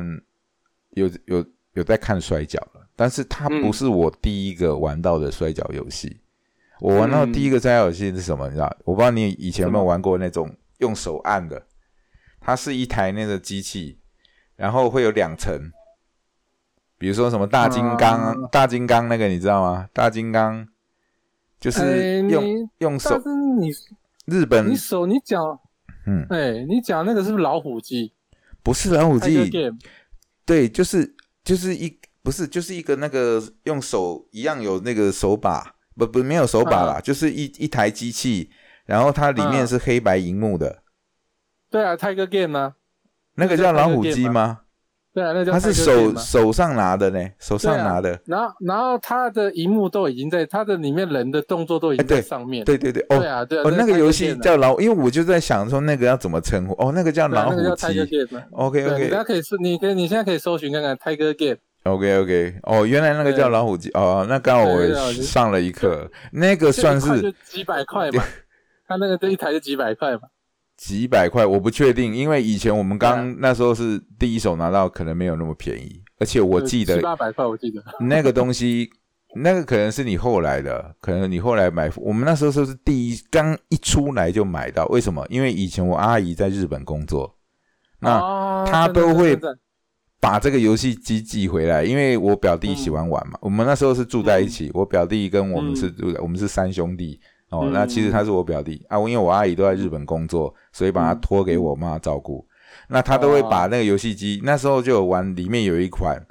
[0.91, 6.19] 有有有在看摔跤了，但是它嗯不是我第一个玩到的摔跤游戏。
[6.79, 8.47] 我玩到第一个摔跤游戏是什么？
[8.49, 8.71] 你知道？
[8.85, 11.61] 我不知道你以前有没有玩过那种用手按的，
[12.49, 13.99] 它是一台那个机器，
[14.55, 15.71] 然后会有两层。
[16.97, 19.87] 比如说什么大金刚，嗯大金刚那个你知道吗？
[19.93, 20.67] 大金刚
[21.59, 23.69] 就是哎用、你用手但，是你
[24.25, 25.61] 日本你手你脚，
[26.07, 26.25] 嗯。
[26.31, 28.13] 哎，你讲那个是不是老虎机？
[28.63, 29.51] 不是老虎机，
[30.43, 38.49] 对，就是就是一不是就是一个那个用手一样有那个手把，不不没有手把啦，就是一一台机器，
[38.87, 39.67] 然后它里面嗯。
[39.67, 40.81] 是黑白荧幕的，
[41.69, 42.73] 对啊，Tiger Game 啊，
[43.35, 44.61] 那个叫老虎机吗？
[45.11, 52.63] 对啊，那叫他是手手上拿的呢，手上拿的，然后然后他的荧幕都已经在他的里面人的动作都已经在上面。
[52.63, 58.47] 对对对，哦对啊，对啊，哦，那个游戏叫老，因为我就在想说那个要怎么称呼，哦，那个叫老虎那个叫 Tiger 机 Game 啊。
[58.51, 61.57] ，OK 大家可以搜，你可以你现在可以搜寻看看 Tiger Game。
[61.83, 68.23] OK OK，哦，原来那个叫老虎机，哦，那刚好我上了一课，那个算是几百块嘛，
[68.87, 70.21] 他那个这一台就几百块嘛。
[70.79, 77.83] 几百块，我不确定，因为以前我们刚、那时候是第一手拿到，可能没有那么便宜，而且我记得七八百块，我记得。
[77.99, 78.89] 那个东西，
[79.35, 85.25] 那个可能是你后来的，可能你后来买，我们那时候是第一刚一出来就买到，为什么？
[85.29, 87.35] 因为以前我阿姨在日本工作，
[87.99, 89.37] 那哦他真的都会
[90.21, 97.19] 把这个游戏机寄回来，因为我表弟喜欢玩嘛，我们那时候是住在一起，我表弟跟我们是住在，我们是三兄弟。
[97.49, 102.45] 哦，嗯那其实他是我表弟啊，因为我阿姨都在日本工作，所以把他托给我妈照顾。
[102.87, 106.23] 那他都会把那个游戏机，那时候就有玩，里面有一款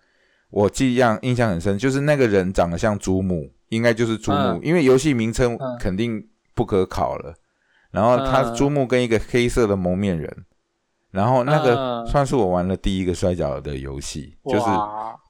[0.50, 7.34] 我记样印象很深，就是那个人长得像朱木，应该就是珠穆，嗯因为游戏名称嗯肯定不可考了。
[7.90, 10.44] 然后他嗯珠穆跟一个黑色的蒙面人，
[11.10, 14.66] 然后那个嗯算是我玩了第一个摔跤的游戏，就是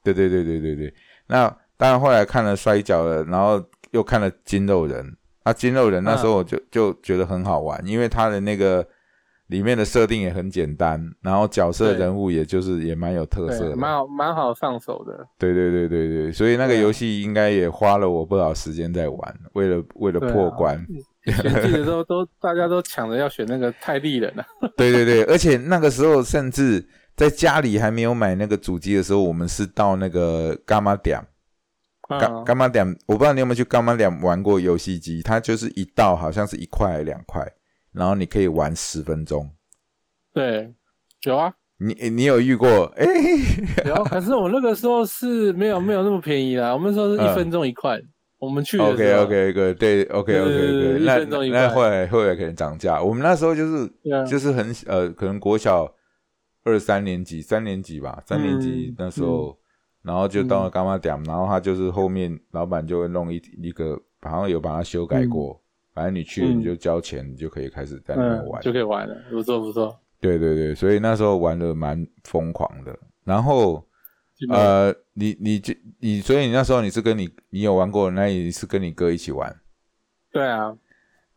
[0.03, 0.93] 对对对对对对。
[1.27, 1.47] 那
[1.77, 5.15] 当然后来看了摔跤了，然后又看了筋肉人。
[5.49, 8.85] 啊，筋肉人那时候我就、就觉得很好玩，因为他的那个
[9.47, 13.75] 里面的设定也很简单，然后角色人物也就是也蛮有特色，的。
[13.75, 15.25] 蛮好蛮好上手的。
[15.39, 20.85] 对对对对对，所以那个游戏应该也花了我不少时间在玩，为了为了破关。
[21.25, 24.45] 选季的时候都大家都抢着要选那个泰利人啊。
[24.77, 26.83] 对对对，而且那个时候甚至
[27.15, 31.19] 在家里还没有买那个主机的时候，我们是到那个干妈店，
[32.17, 32.43] 干嗯。
[32.43, 37.45] 干妈点，我不知道你有没有去干妈点玩过游戏机，它就是一道好像是一块两块，
[37.91, 39.49] 然后你可以玩十分钟。
[40.33, 40.73] 对，
[41.23, 41.53] 有啊。
[41.77, 42.85] 你你有遇过？
[42.97, 43.05] 哎、
[43.85, 47.99] 有，可是我那个时候是没有没有那么便宜啦，我们那时候是一分钟一块。
[48.37, 53.91] 我们去的 OK OK OK，对 OK OK 对一分那后来后来可能涨价，我们那时候就是
[54.25, 55.93] 就是很呃，可能国小
[56.63, 59.58] 二三年级、三年级吧，三年级嗯那时候，
[60.01, 65.61] 然后就到了干妈点，然后他就是后面老板就会弄一一个，好像有把它修改过，
[65.93, 68.61] 反正你去了嗯你就交钱，你就可以开始在那边嗯玩。
[68.61, 69.99] 就可以玩了，不错不错。
[70.21, 72.97] 对对对，所以那时候玩的蛮疯狂的。
[73.23, 73.85] 然后
[74.49, 79.53] 呃，你你就你，所以你那时候你是跟你你有玩过，那你是跟你哥一起玩。
[80.31, 80.75] 对啊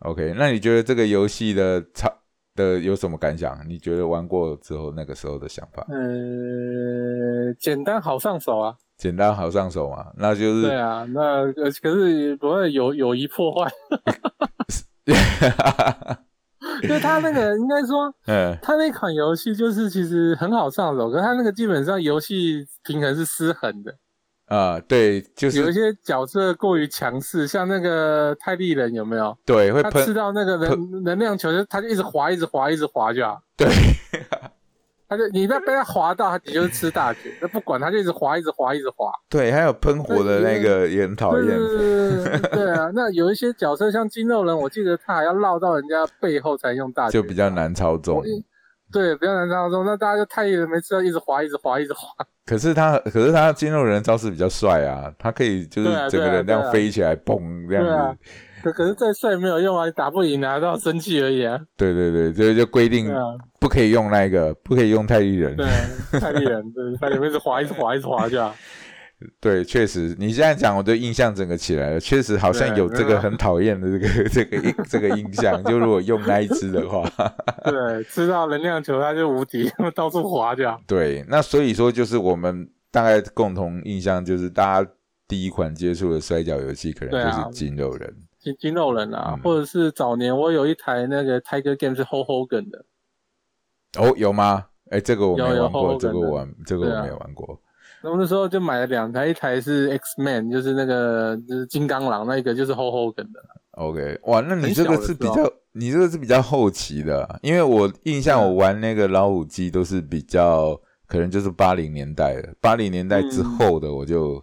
[0.00, 2.12] ，OK，那你觉得这个游戏的差
[2.54, 3.58] 的有什么感想？
[3.68, 5.86] 你觉得玩过之后那个时候的想法？
[5.88, 8.74] 呃，简单好上手啊。
[8.98, 10.12] 简单好上手嘛？
[10.16, 13.68] 那就是对啊，那呃可是不会有友谊破坏，
[16.84, 23.92] 因 为他那个应该说， 嗯他那款游戏就是其实很好上手，可是他那个基本上游戏平衡是失衡的，
[24.54, 29.34] 啊、对，就是有一些角色过于强势，像那个泰利人有没有？
[29.46, 33.40] 对会喷吃，到那个能能量球，就他就一直滑，一直滑，一直滑就好。
[33.56, 33.66] 对，
[35.08, 39.10] 他就你不要被他滑到，他你就是吃大绝，那不管他就一直滑，一直滑，一直滑。
[39.30, 41.46] 对，还有喷火的那个也很讨厌。
[42.52, 48.22] 对啊，那有一些角色像筋肉人，我记得他还要绕到人家背后才用大绝，就比较难操纵
[48.92, 49.84] 对，不要难当中。
[49.84, 52.08] 那大家就太没事要，一直滑，一直滑，一直滑。
[52.44, 58.18] 可是他，可是他肌肉人招式比较帅啊，他可以就是整个人这样飞起来，嘣这样子。
[58.62, 61.58] 可可是再帅没有用啊，你打不赢啊，都要生气而已啊。
[61.76, 63.12] 对对对，就就规定
[63.58, 65.56] 不可以用那个，不可以用泰利人。
[65.56, 65.66] 对，
[66.20, 68.54] 太厉人，对，他里面一直滑，一直滑，一直滑就好。
[69.40, 75.62] 对，确实，你现在讲，我对印象整个起来了，确实好像有这个很讨厌的这个 这个印这个印象。
[75.64, 77.02] 就如果用那一只的话，
[77.64, 80.80] 对，吃到能量球它就无敌， 到处滑这样。
[80.86, 84.90] 对，那所以说就是我们大概共同印象就是大家
[85.26, 88.14] 第一款接触的摔跤游戏可能就是筋肉人。
[88.40, 92.84] 筋筋肉人啊，嗯或者是早年我有一台那个 Tiger Game 是 Ho Hogan 的，
[93.98, 94.66] 哦，有吗？
[94.90, 97.58] 哎，这个我没玩过这个我玩，这个我没有玩过。
[98.02, 103.40] 那我那时候就买了两台，一台是 X Man，就是那个就是金刚狼，那一个就是 Ho Hogan 的。
[103.72, 113.44] OK，哇，那你这个是比较，你这个是比较后期的啊，因为我印象我玩那个老虎机都是比较，可能就是八零年代的，八零年代之嗯。
[113.56, 114.42] 后的我就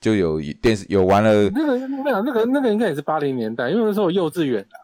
[0.00, 4.78] 就有一电视有玩了，那个那个那个应该也是八零年代，因为那时候我幼稚园啊，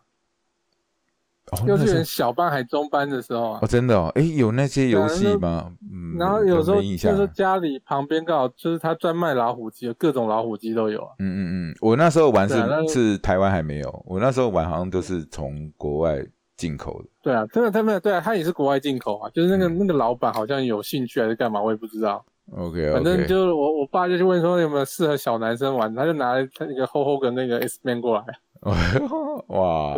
[1.53, 3.67] 哦幼稚园小班还中班的时候啊哦，。
[3.67, 5.71] 真的哦，哎，有那些游戏吗？
[5.93, 6.81] 嗯，然后有时候。
[6.81, 11.13] 就是家里旁边刚好就是他专卖老虎机，各种老虎机都有啊。
[11.19, 11.41] 嗯嗯
[11.71, 16.25] 嗯，我那时候玩是啊是台湾还没有，我那时候玩好像都是从国外
[16.57, 17.09] 进口的。
[17.23, 22.25] 对啊，真的他们对啊，他也是国外进口啊，就是那个嗯那个老板好像有兴趣还是干嘛，我也不知道。
[22.57, 28.25] OK 反正就是我我爸就去问说有没有适合小男生玩，他就拿了他那个厚厚的那个 S Man 过来。
[29.49, 29.95] 哇，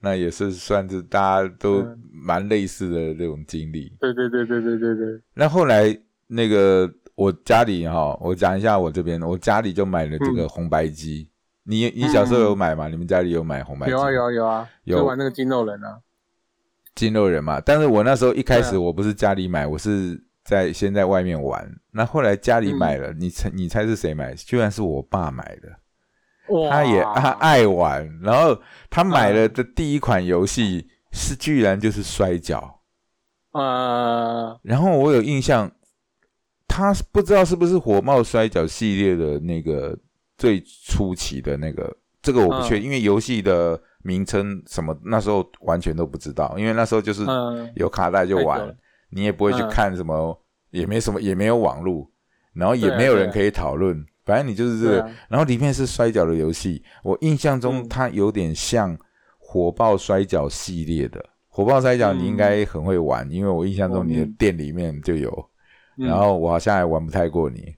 [0.00, 3.92] 那也是算是大家都嗯蛮类似的这种经历。
[3.98, 5.96] 对对对对对对对，那后来
[6.26, 11.28] 那个我家里哈，我讲一下我这边，我家里就买了这个嗯红白机。
[11.64, 12.88] 你你小时候有买吗？
[12.88, 13.92] 你们家里有买红白机？
[13.92, 16.00] 有啊有啊有啊，有玩那个筋肉人啊。
[16.94, 17.60] 筋肉人嘛。
[17.60, 21.70] 但是我那时候一开始我不是家里买，我是在先在外面玩。
[21.92, 24.34] 那后来家里买嗯了，你猜你猜是谁买？
[24.34, 25.68] 居然是我爸买的。
[26.50, 29.34] 哇，他也他爱玩，然后他买嗯。
[29.34, 32.80] 了的第一款游戏是居然就是摔跤。
[33.52, 34.58] 呃。
[34.62, 35.70] 然后我有印象，
[36.68, 39.98] 他不知道是不是火冒摔跤系列的那个
[40.36, 47.70] 最初期的那个，这个我不确定，因为游戏的名称什么那时候完全都不知道，因为那时候就是嗯。
[47.74, 48.76] 有卡带就玩
[49.10, 49.68] 你也不会去嗯。
[49.68, 50.40] 看什么，
[50.70, 52.08] 也没什么，也没有网络，
[52.52, 55.10] 然后也没有人可以讨论，反正你就是这个，啊。
[55.28, 57.88] 然后里面是摔跤的游戏，我印象中嗯。
[57.88, 58.96] 它有点像
[59.38, 61.22] 火爆摔跤系列的。
[61.48, 65.50] 火爆摔跤你应该很会玩，因为我印象中你的嗯店里面就有，
[65.98, 66.06] 嗯。
[66.06, 67.74] 然后我好像还玩不太过你，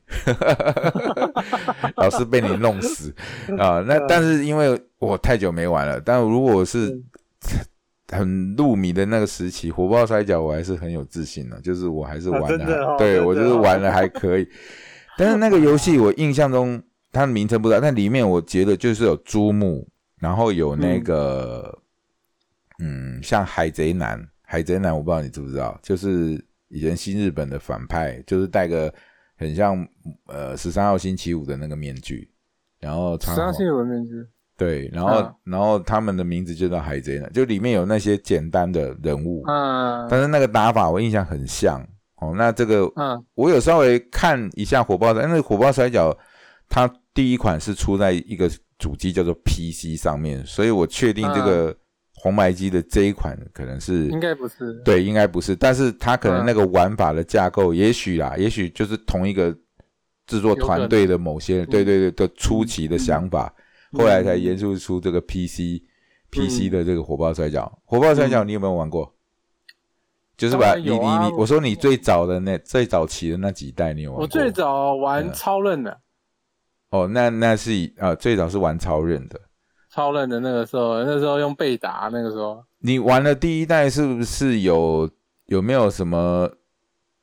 [1.97, 3.13] 老是被你弄死。
[3.59, 7.05] 啊、那但是因为我太久没玩了，但如果我是嗯。
[8.09, 14.47] 很入迷的那个时期，火爆摔跤我还是很有自信的，就是我还是玩的哦对我就是玩的还可以。
[15.19, 19.87] 但是那个游戏我印象中它的名称不知道，但里面我觉得就是有珠穆，
[20.19, 21.79] 然后有那个
[22.79, 28.93] 嗯像海贼男，海贼男我不知道你知不知道，就是以前新日本的反派，就是戴个
[29.37, 29.87] 很像
[30.27, 32.31] 呃十三号星期五的那个面具，
[32.81, 34.13] 然后十三号星期五的面具。
[34.57, 41.85] 对，然后、嗯然后他们的名字就叫海贼男，就里面有那些简单的人物，嗯但是那个打法我印象很像
[42.23, 42.33] 哦。
[42.37, 46.17] 那这个嗯我有稍微看一下火爆摔，那个火爆摔跤
[46.69, 51.77] 它第一款是出在一个主机叫做 PC 上面，所以我确定这个
[52.15, 54.73] 红白机的这一款可能是应该不是。
[54.85, 59.55] 对，应该不是，但是它可能嗯那个玩法的架构，也许啦，也许就是同一个
[60.27, 63.53] 制作团队的某些人，对对对的初期的想法，
[63.93, 65.83] 后来才研究出这个 PC、
[66.31, 67.71] PC 的这个火爆摔跤。
[67.85, 69.13] 火爆摔跤你有没有玩过？
[70.37, 74.23] 就是把你你你，我说你最早的那最早期的那几代，你有玩过？
[74.23, 76.01] 我最早玩嗯超任的，
[76.91, 79.41] 哦，那那是以啊、最早是玩超任的。
[79.91, 85.09] 超任的那个时候，那时候用贝达，那个时候你玩的第一代是不是有
[85.47, 86.51] 有没有什么？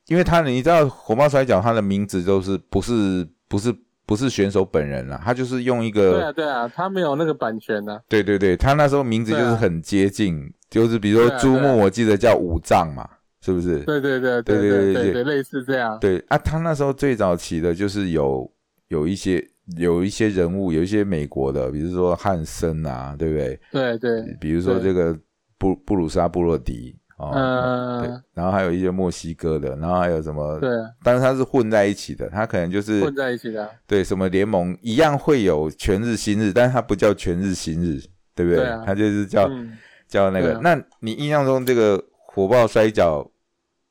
[0.06, 3.72] 因为他你知道火爆摔跤，它的名字都是不是不是
[4.10, 6.14] 不是选手本人了，他就是用一个。
[6.14, 8.02] 对啊对啊，他没有那个版权的。
[8.08, 13.08] 对对对，他那时候名字就是很接近，就是比如说朱木，我记得叫五藏嘛，
[13.40, 13.78] 是不是？
[13.84, 15.96] 对对对对对对对，类似这样。
[16.00, 18.50] 对啊，他那时候最早起的就是有
[18.88, 19.40] 有一些
[19.76, 23.60] 有一些人物，有一些美国的，比如说汉森啊，对不对？
[23.70, 24.36] 对对。
[24.40, 25.16] 比如说这个
[25.56, 26.96] 布布鲁沙布洛迪。
[27.20, 30.70] 哦，嗯对，然后还有一些墨西哥的，然后还有什么，对，
[31.02, 33.70] 但是它是混在一起的，它可能就是混在一起的啊。
[33.86, 38.00] 对什么联盟一样会有全日新日，但是它不叫全日新日，
[38.34, 38.60] 对不对？
[38.60, 39.76] 对啊它就是叫、嗯，
[40.08, 40.54] 叫那个。
[40.54, 43.30] 啊那你印象中这个火爆摔跤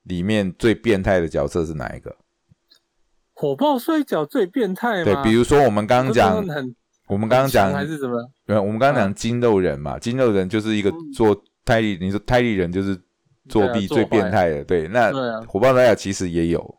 [0.04, 2.16] 里面最变态的角色是哪一个？
[3.34, 6.38] 火爆摔跤最变态吗对，比如说我们刚刚讲
[7.08, 8.18] 我们刚刚讲还是什么？
[8.48, 13.00] 呃，我们刚刚讲筋肉人嘛，筋肉人就是一个做泰利，你说泰利人就是
[13.50, 14.88] 作弊最变态的，对。
[14.88, 15.12] 那
[15.48, 16.76] 火爆摔跤其实也有，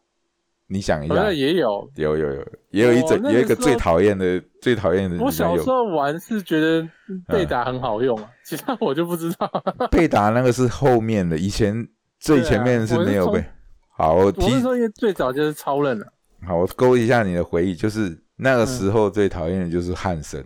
[0.68, 1.90] 你想一下也有。
[1.96, 6.88] 有有有，也有一整有一个最讨厌的最讨厌的，我小时候候玩是觉得
[7.26, 9.50] 被打很好用啊，其他我就不知道。
[9.90, 11.86] 被打那个是后面的，以前
[12.18, 13.44] 最前面是没有被。
[13.88, 16.06] 好，我我提那时候因为最早就是超人了，
[16.46, 20.42] 好，我勾一下你的回忆，就是那嗯个时候最讨厌的就是汉森，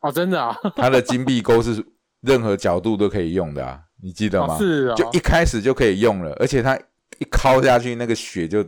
[0.00, 1.84] 哦，真的啊，他的金币钩是
[2.20, 4.56] 任何角度都可以用的啊，你记得吗？
[4.56, 6.76] 哦是啊，就一开始就可以用了，而且它
[7.18, 8.64] 一敲下去，那个血就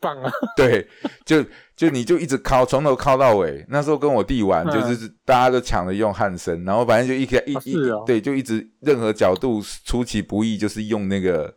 [0.00, 0.86] 棒啊， 对，
[1.24, 1.44] 就
[1.76, 3.64] 就你就一直敲，从头敲到尾。
[3.68, 7.76] 那时候跟我弟玩，嗯就是大家都抢着用汉森，然后反正就一开一一
[8.06, 11.52] 对，就一直任何角度出其不意，就是用那个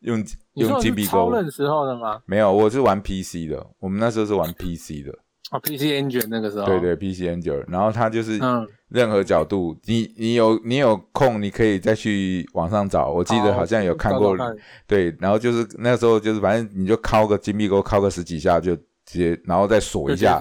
[0.00, 1.08] 用用金币钩。
[1.08, 2.20] 是超人时候的吗？
[2.26, 5.12] 没有，我是玩 PC 的，我们那时候是玩 PC 的，
[5.50, 13.08] 啊，PC Engine 那个时候，对，对，PC Engine，然后它就是嗯，任何角度，你你有你有空，你可以再去网上找。
[13.10, 14.36] 我记得好像有看过
[14.86, 18.74] 对，然后就是那时候就是反正你就敲个金币钩，敲个十几下就
[19.06, 20.38] 直接，然后再锁一下。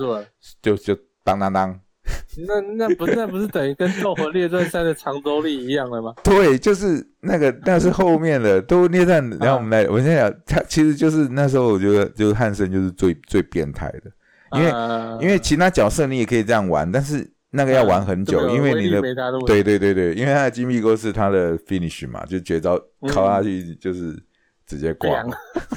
[0.61, 1.79] 就就当当当。
[2.47, 6.11] 那那不那不是等于跟《斗魂列传三》的长周力一样了吗？
[6.23, 14.11] 对，就是那个那是后面的都列战，然后我们来，我现在讲，他其实就是那时候我觉得就是汉森就是最最变态的，
[14.57, 19.01] 因为、呃因为其他角色你也可以这样玩，但是那个要玩很久，这个因为你的
[19.45, 23.11] 对对对对，因为他的金币钩是他的 finish 嘛，就绝招嗯。
[23.11, 24.17] 敲下去就是
[24.65, 25.09] 直接挂。
[25.09, 25.29] 凉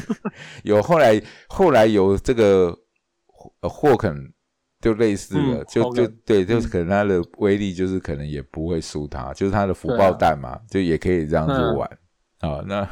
[0.64, 2.76] 有后来后来有这个
[3.60, 4.32] 呃霍肯
[4.80, 11.76] 就类似的，嗯就就对，就是可能他的威力就是可能也不会输他，就是他的福爆弹嘛，就也可以这样子嗯。
[11.76, 11.98] 玩。
[12.40, 12.88] 啊、那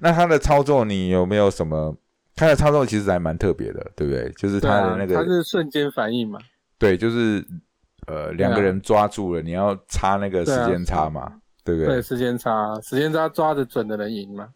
[0.00, 1.96] 那他的操作你有没有什么？
[2.34, 4.28] 他的操作其实还蛮特别的，对不对？
[4.36, 6.38] 就是他的那，个、他是瞬间反应嘛，
[6.78, 7.42] 对，就是
[8.06, 11.32] 呃两个人抓住了，你要插那个时间差嘛，
[11.64, 14.48] 对不对，对时间差，时间差抓的准的人赢嘛。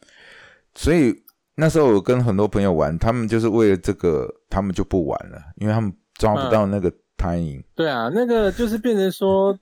[0.74, 1.14] 所以
[1.56, 7.62] 那时候我跟很多朋友玩，他们就是为了这个，他们就不玩了，因为他们抓不到那个 timing。
[7.74, 9.52] 对啊，那个就是变成说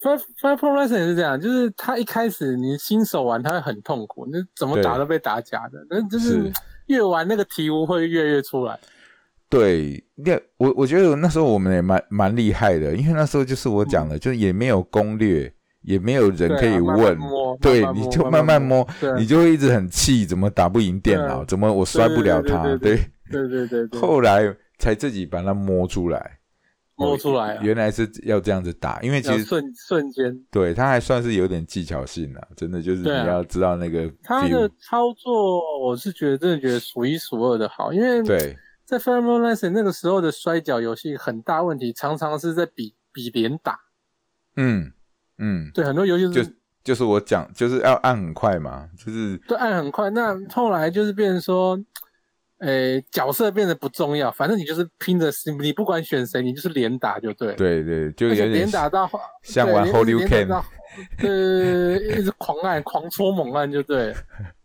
[0.00, 6.52] Five Five Pro Wrestling 也是这样，就是他一开始你新手玩他会很痛苦，你怎么打都被打假的，但就是是
[6.86, 8.76] 越玩那个题目会越来越出来。
[9.52, 17.18] 对，那我我觉得那时候我们也蛮蛮厉害的，因为那时候就是我讲的，就是也没有攻略，也没有人可以问，
[17.60, 18.88] 对，你就摸慢慢摸，
[19.18, 22.98] 你就会一直很气，怎么打不赢电脑，怎么我摔不了它，对
[23.30, 24.42] 对对对后来
[24.78, 26.38] 才自己把它摸出来，
[26.96, 38.56] 摸出来了，原来是要这样子打，因为其实瞬瞬间，对它还算是有点技巧性的，真的就是你要知道那个他的操作我是觉得真的觉得数一数二的好，因为对。
[38.84, 43.78] 在 Pro Wrestling 那个时候的摔跤游戏很大问题，常常是在比比连打，
[44.56, 44.92] 嗯
[45.38, 51.78] 嗯，对，很多游戏就是就是我讲，就是要按很快嘛，就是对按很快，那后来就是变成说，
[52.58, 55.30] 呃，角色变得不重要，反正你就是拼着，
[55.60, 57.54] 你不管选谁，你就是连打就对。
[57.54, 59.10] 对对，就有点连打到
[59.42, 60.62] 像玩 Holy 连 Can
[61.18, 64.14] 对，一直狂按、狂戳、猛按就对。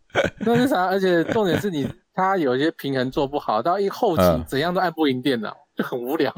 [0.40, 0.86] 那是啥？
[0.86, 1.88] 而且重点是你
[2.18, 6.32] 他有一些平衡做不好，到一后期嗯怎样都按不赢电脑，就很无聊。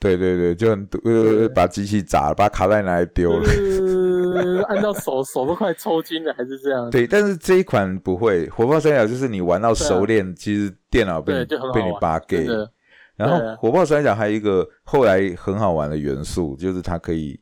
[0.00, 3.48] 对对对，就很呃把机器砸了，把卡带拿来丢了。
[4.34, 6.90] 呃，按到手手都快抽筋了，还是这样。
[6.90, 11.32] 对，但是这一款不会，火爆三角就是你玩到熟练，其实电脑被
[11.72, 12.58] 被你玩扒给真。
[12.58, 12.72] 的
[13.14, 17.38] 然后火爆三角还有一个后来很好玩的元素，就是它可以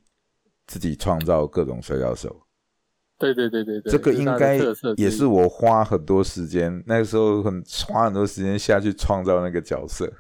[0.67, 2.39] 自己创造各种摔跤手。
[3.19, 4.59] 对对对对对，这个应该
[4.97, 10.11] 也是我花很多时间，那个时候很花很多时间下去创造那个角色。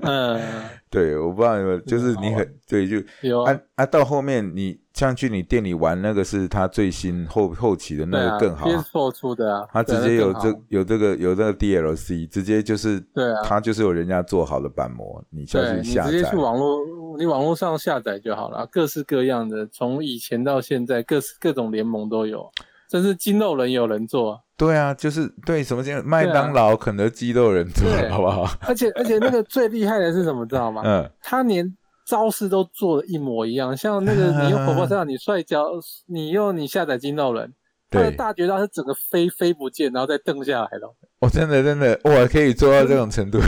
[0.00, 0.40] 嗯，
[0.90, 13.42] 对，我不知道有没有，就是你很对，就啊啊，到后面你像去你店里玩那个是他最新后后期的那个更好，，PS4 出的啊，他直接有这有这个有这个 DLC，直接就是对啊。
[13.42, 16.10] 他就是有人家做好的板模，你下去下载。
[16.10, 16.36] 你直接去。
[16.36, 16.78] 网络，
[17.18, 22.50] 你网络上下载就好了，各式各样的，从以前到现在，各式各种联盟都有，
[22.88, 28.46] 真是筋肉人有人做，对啊，就是对什么叫麦当劳、肯德基都有人做，好不好？
[28.68, 30.82] 而且而且那个最厉害的是什么，知道吗？
[30.84, 31.66] 嗯，他连
[32.06, 35.66] 招式都做的一模一样，像那个 你用火爆上，你摔跤，
[36.06, 37.52] 你用你下载金道人，
[37.90, 40.94] 他的，大绝招是整个飞飞不见，然后再蹬下来的哦。
[41.20, 43.38] 哦，真的真的，哇，可以做到这种程度。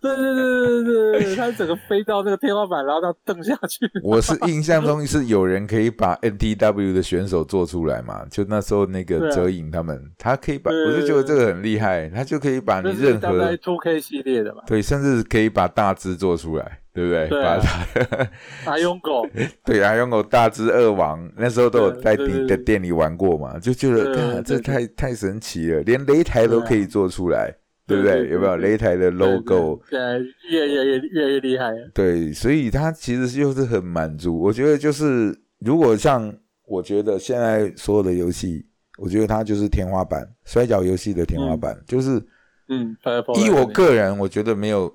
[0.00, 3.90] 对对对对对对，它是整个飞到那个天花板，然后他蹬下去。
[4.02, 17.28] 我是印象中是有人可以把 NTW 的选手做出来嘛，就那时候那对啊个泽影他们，他可以把，对我就觉得这个很厉害，他就可以把你任何 Two K 系列的嘛，对，甚至可以把大只做出来，对不对？
[17.28, 19.26] 对啊把他阿勇狗，
[19.64, 27.54] 对啊，勇狗大只二王，那时候都有在对对你的对店里玩过嘛，就觉得，对干这对对太太神奇了，连擂台都对啊可以做出来，
[27.90, 28.28] 对不对？
[28.30, 29.82] 有没有擂台的 logo？
[29.90, 31.72] 对，对越越越越来越厉害。
[31.92, 34.40] 对，所以他其实就是很满足。
[34.40, 36.32] 我觉得就是，如果像
[36.66, 38.64] 我觉得现在所有的游戏，
[38.96, 42.22] 我觉得它就是天花板，摔跤游戏的天花板，就是
[42.68, 42.96] 嗯，
[43.36, 44.92] 依我个人，我觉得没有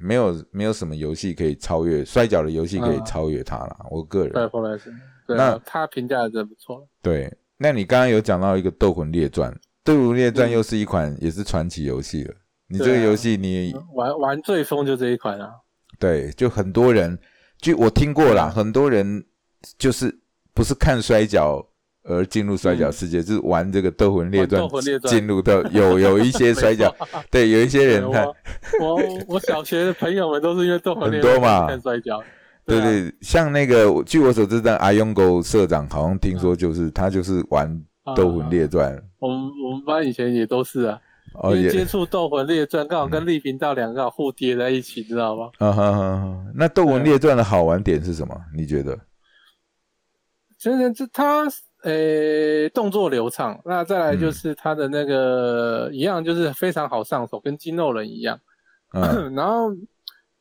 [0.00, 3.76] 没有没有什么游戏可以超越摔跤的游戏可以嗯超越它啦。
[3.90, 4.50] 我个人 e
[5.28, 6.86] 那啊，他评价的真不错。
[7.00, 7.32] 对。
[7.58, 9.48] 那你刚刚有讲到一个《斗魂列传》，
[9.84, 10.52] 《斗魂列传》嗯。
[10.52, 12.34] 又是一款也是传奇游戏了。
[12.68, 15.50] 你这个游戏你玩玩最疯就这一款啊，
[15.98, 17.18] 对，就很多人，
[17.60, 18.34] 就我听过嗯。
[18.34, 19.24] 啦，很多人
[19.76, 20.12] 就是
[20.54, 21.62] 不是看摔跤
[22.04, 24.66] 而进入摔跤世界，就是玩这个《斗魂列传
[25.04, 26.92] 进入到有有一些 摔跤，
[27.30, 28.24] 对，有一些人他
[28.80, 32.22] 我我我小学的朋友们都是因为斗魂很多嘛看摔跤，
[32.64, 37.70] 对啊对，像那个据我所知的阿勇狗社长，好像听说就是他就是玩
[38.16, 41.00] 《斗魂列传》，我们我们班以前也都是啊，
[41.44, 45.50] 因为接触斗魂列传刚好跟丽频道两个互叠在一起，知道吗？
[45.58, 48.34] 啊哈哈哈，那《斗魂列传》的好玩点是什么？
[48.56, 48.98] 你觉得？
[50.58, 51.44] 其实这它
[51.82, 58.38] 呃动作流畅，那再来嗯就是他的那个、一样就是非常好上手，跟肌肉人一样。
[58.92, 59.70] 嗯 然后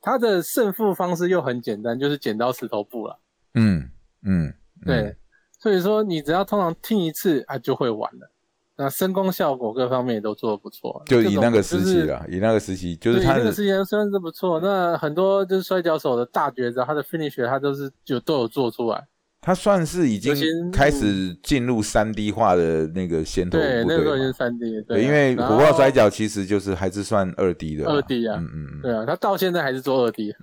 [0.02, 3.20] 他的胜负方式又很简单，就是剪刀石头布了。
[3.56, 3.90] 嗯
[4.24, 4.54] 嗯，
[4.86, 5.16] 对，
[5.62, 8.30] 所以说你只要通常听一次啊就会玩了。
[8.78, 19.06] 那声光效果各方面也都做的不错，就以那个时期啦，以那个时期，就，是他的那个时间虽然是不错，那很多就是摔跤手的大绝招，他的 finish 他都是就都有做出来。
[19.40, 24.34] 他算是已经开始进入三 D 化的那个先头部对，那队个时候已经嘛。
[24.34, 24.82] 三 D 了。
[24.84, 27.92] 对，啊因为火爆摔跤其实就是还是算二 D 的嘛。
[27.92, 30.34] 二 D 啊嗯嗯嗯对啊，他到现在还是做二 D。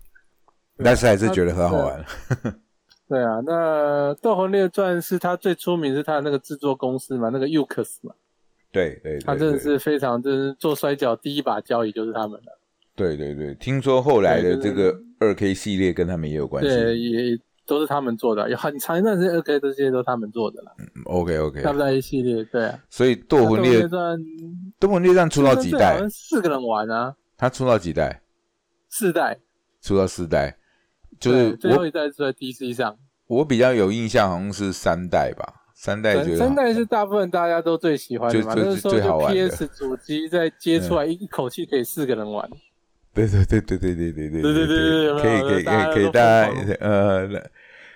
[0.82, 2.04] 但是还是觉得很好玩。
[3.08, 8.12] 对啊，那《斗魂列传》是他最出名是他的那个制作公司嘛，那个 UX 嘛，
[8.72, 12.58] 对对，对他真的是非常，就是做摔跤第一把交椅就是他们了。
[12.96, 20.72] 对对对，听说后来的这个二 K 系列跟他们也有关系对，也都是他们做的，有很长一段时间二 K 这些都是他们做的了。
[20.78, 20.86] 嗯。
[21.04, 22.82] OK OK，大不大一系列，对啊。
[22.88, 24.18] 所以《斗魂列传
[24.80, 26.10] 斗魂列传》出到几代好像？
[26.10, 28.20] 四个人玩啊，他出到几代？
[28.88, 29.38] 四代，
[29.82, 30.56] 出到四代，
[31.18, 32.96] 就是最后一代是在 DC 上，
[33.26, 35.62] 我比较有印象，好像是三代吧。
[35.78, 42.48] 三代觉得三代是大部分大家都最喜欢的嘛，就就那时候就最好玩的 PS 主机再接出来一一口气可以四个人玩，
[43.12, 46.48] 对对对对对对对对对对对可以可以可以可以大家
[46.80, 47.28] 呃，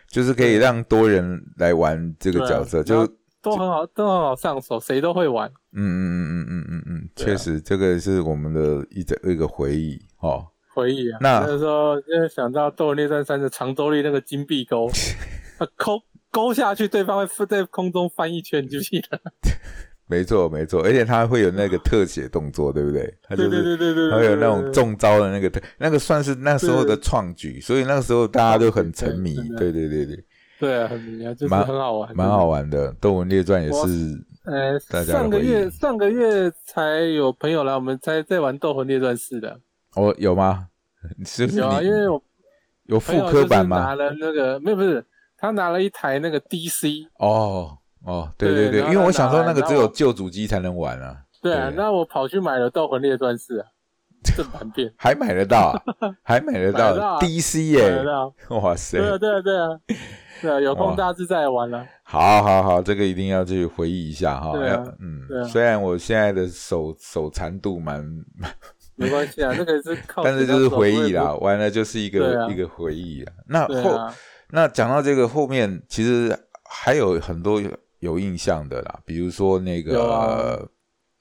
[0.09, 3.07] 就是可以让多人来玩这个角色，就
[3.41, 5.51] 都很好，都很好上手，谁都会玩。
[5.73, 10.47] 嗯嗯嗯嗯嗯嗯嗯，确实这个是我们的一个一个回忆哦。
[10.81, 14.89] 回忆啊，那那时候就想到《斗魂列传三》的长周丽那个金币钩，
[15.59, 16.01] 啊勾
[16.31, 19.20] 勾下去，对方会在空中翻一圈，你记不记得？
[20.07, 23.14] 没错没错，而且他会有那个特写动作，对不对？
[23.22, 30.24] 他就对对对对对，它会有那种中招的那个特，那个算是那时候的创举，所以那个时候大家都很沉迷对对对对
[30.59, 32.93] 对，啊，很迷啊，就是蛮很好玩，蛮好玩的。
[33.01, 39.61] 《斗魂列传》也是呃，大家的上个月上个月才有朋友来，我们才在玩《斗魂列传四》的，
[39.95, 40.66] 哦，有吗？
[41.24, 42.22] 是不是有啊，你因为我
[42.84, 43.78] 有复朋友刻版吗？
[43.78, 45.05] 拿了那个没有不是，
[45.38, 53.66] 他拿了一台那个 DC，哦哦，对对对对，因为我想说那个只有旧主机才能玩啊，对啊，对那我跑去买了《斗魂列传四》啊，
[54.36, 58.05] 正版片， 还买得到啊，还买得到 DC 买耶
[58.59, 58.98] 哇塞！
[58.98, 59.68] 对啊对啊对啊，
[60.42, 64.53] 对啊， 有空大致再来玩了，好好好，这个一定要去回忆一下哈。
[64.53, 68.03] 对啊嗯，啊虽然我现在的手手残度蛮，
[69.01, 73.32] 没关系啊，这个是靠，但是就是回忆啦，，玩了就是一个一个回忆啊。
[73.48, 74.14] 那后啊，
[74.51, 76.38] 那讲到这个后面，其实
[76.68, 77.70] 还有很多有
[78.01, 80.68] 有印象的啦，比如说那个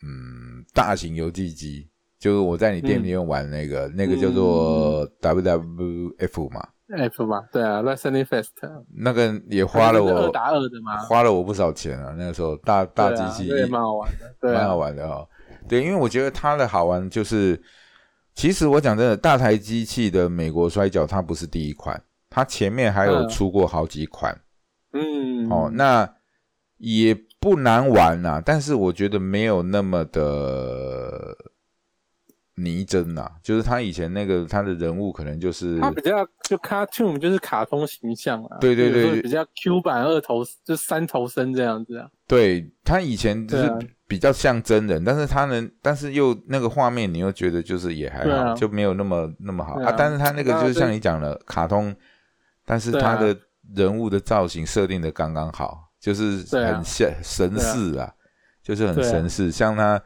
[0.03, 1.87] 嗯，大型游戏机，
[2.19, 6.67] 就是我在你店里面玩那个，那个叫做 WWF 嘛
[6.97, 8.49] ，F 嘛，对啊，Wrestling Fest，
[8.95, 15.27] 那个也花了我二打二的嘛，花了我不少钱啊，那个时候大大机器也蛮好玩的，对蛮啊，好玩的哦。
[15.69, 17.61] 对，因为我觉得它的好玩就是，
[18.33, 24.35] 其实我讲真的，大台机器的美国摔跤它不是第一款，它前面还有嗯出过好几款、
[24.93, 25.69] 嗯，哦。
[25.71, 26.11] 那
[26.77, 31.35] 也不难玩啊、但是我觉得没有那么的
[32.61, 43.71] 拟真呐、就是他以前那个他的人物可能就是他比较就 cartoon 就是卡通形象啊，对对对比较 Q 版二头就三头身这样子啊，对他以前就是
[44.07, 51.95] 比较像真人，但是他能，但是又那个画面你又觉得就是也还好，啊就没有那么那么好对啊但是他那个就是像你讲的卡通，
[52.65, 53.37] 但是他的
[53.73, 58.13] 人物的造型设定的刚刚好，就是很像神似啊，
[58.61, 60.01] 就是很神似，像他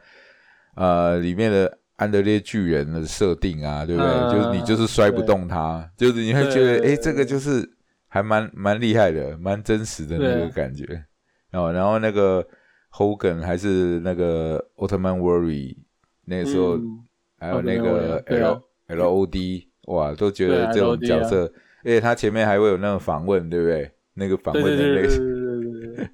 [0.76, 1.78] 呃里面的。
[1.96, 4.10] 安德烈巨人的设定啊，对不对？
[4.10, 7.68] 嗯就是你就是摔不动他，就是你会觉得，对哎，这个就是
[8.08, 11.04] 还蛮蛮厉害的，蛮真实的那个感觉。
[11.52, 12.46] 哦，然后那个
[12.92, 15.76] Hogan 还是那个奥特曼 Worry，
[16.24, 17.00] 那个时候、嗯。
[17.36, 18.60] 还有那个 L、啊。
[18.86, 21.44] L O D，哇，都觉得这种角色，
[21.82, 23.90] 而且他前面还会有那种访问，对不对？
[24.14, 25.96] 那个访问的那个，对对对对对对。
[25.96, 26.08] 对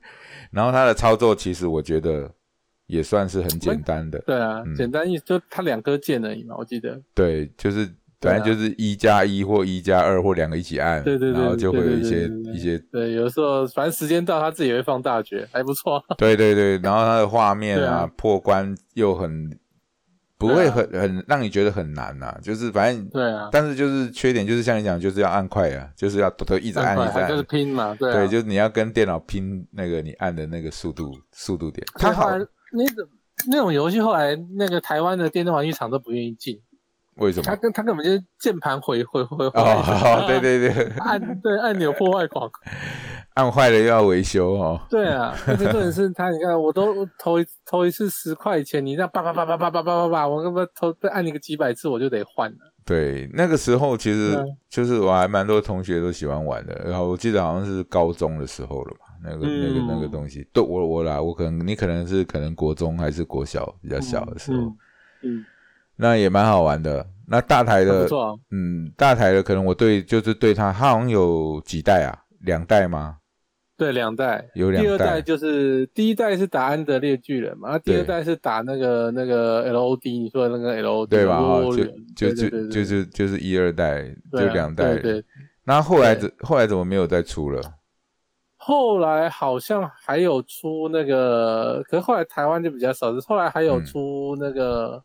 [0.50, 2.28] 然后他的操作其实我觉得
[2.90, 7.88] 也算是很简单的，对啊嗯，简单意思就它两颗键而已嘛，我记得，对，就是
[8.20, 16.04] 反正就是一加一或一加二或两个一起按，对对对然后就会有一些一些对，有的时候反正时间到，它自己会放大绝，还不错。
[16.18, 18.10] 对对对，然后它的画面啊，啊。
[18.18, 19.48] 破关又很
[20.36, 28.14] 不会很、很让你觉得很难呐、就是反正，对啊，但是就是缺点就是像你讲，就是要按快啊，就是要都一直按一直按，就是拼嘛，对啊。
[28.14, 31.86] 对，就是你要跟电脑拼那个你按的那个速度速度点。
[31.94, 32.30] 它好
[32.72, 33.08] 那种
[33.50, 36.60] 那种游戏，后来那个台湾的电动玩具厂都不愿意进，
[37.16, 37.44] 为什么？
[37.44, 42.50] 他跟它根本就是键盘毁毁毁坏，哦，对对对，按对按钮破坏狂。
[43.34, 44.78] 按坏了又要维修哦。
[44.90, 52.56] 对啊，而且重点是他，你看我都投一投一次十块钱，你这样叭叭叭叭叭叭叭叭叭，我根本投再按你个几百次我就得换了。
[52.84, 54.36] 对，那个时候其实
[54.68, 64.76] 就是我还蛮多同学都喜欢玩的，然后我记得好像是高中的时候了吧，那个、那个那个嗯东西，对我我啦，我可能你可能是可能国中还是国小比较小的时候，嗯
[65.22, 65.44] 嗯，
[65.96, 67.06] 那也蛮好玩的。
[67.26, 68.08] 那大台的。
[68.50, 72.10] 嗯，大台的可能我对就是对它，它好像有几代啊，
[72.40, 73.18] 两代吗？
[73.76, 81.40] 对，两代，有两代第二代就是第一代是打安德烈巨人嘛，第二代是打那个那个 LOD，你说的那个 LOD 对吧？
[82.16, 84.96] 就就就就是就是一二代，就两代。
[84.96, 85.24] 对对。
[85.64, 87.62] 那后来对怎后来怎么没有再出了？
[88.62, 95.02] 后来好像还有出那个，可是后来台湾就比较少，后来还有嗯出那个、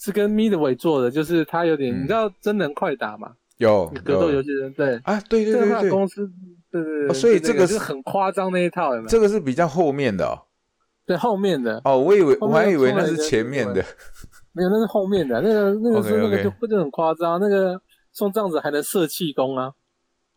[0.00, 6.28] 是跟 Midway 做的，就是他有点、嗯你知道真人快打嘛，有格斗游戏人对，啊，对对对对，公司
[6.72, 9.08] 对对对，哦所以这个是很夸张那一套有没有？
[9.08, 10.34] 这个是比较后面的哦。
[11.06, 13.84] 对后面的哦，我以为我还以为那是前面的。
[14.52, 19.72] 没有，那是后面的那个那个是 OK，OK 那个就就很夸张，那个送这样子还能射气功啊，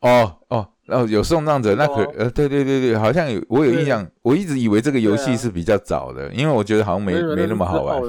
[0.01, 8.01] 哦哦，然后有送葬者，那可哦呃，对对对对，好像有我有印象，我一直以为这个游戏是比较早的，因为我觉得好像没没那么好玩。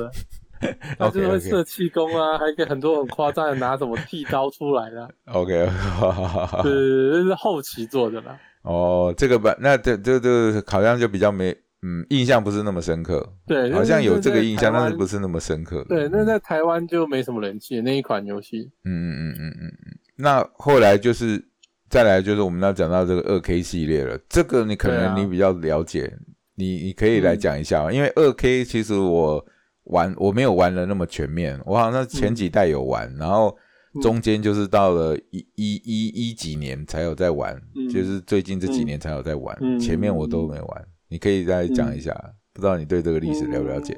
[0.99, 8.37] 他就 是会射气功啊，还可以很多很夸张的拿什么剃刀出来的啊，OK，好好好好对，这是后期做的啦。
[8.63, 15.87] 哦，这个版那这这这好像就比较没嗯印象不是那么深刻，对，好像有这个印象，但是不是是那么深刻。
[15.89, 18.69] 对，那在台湾就没什么人气那一款游戏。
[18.85, 19.99] 嗯嗯嗯嗯嗯嗯。
[20.17, 21.41] 那后来就是
[21.89, 26.13] 再来就是我们要讲到这个二 K 系列了，这个你可能你比较了解，
[26.55, 27.93] 你你可以来讲一下吗？
[27.93, 29.45] 因为二 K 其实我
[29.85, 33.57] 玩我没有玩的那么全面，我好像前几代有玩，然后
[33.95, 40.85] 嗯中间就是到了一一一一几年才有在玩，嗯就是最近这几年才有在玩，嗯前面我都没玩。
[41.09, 42.13] 你可以再讲一下，
[42.53, 43.97] 不知道你对这个历史了不了解？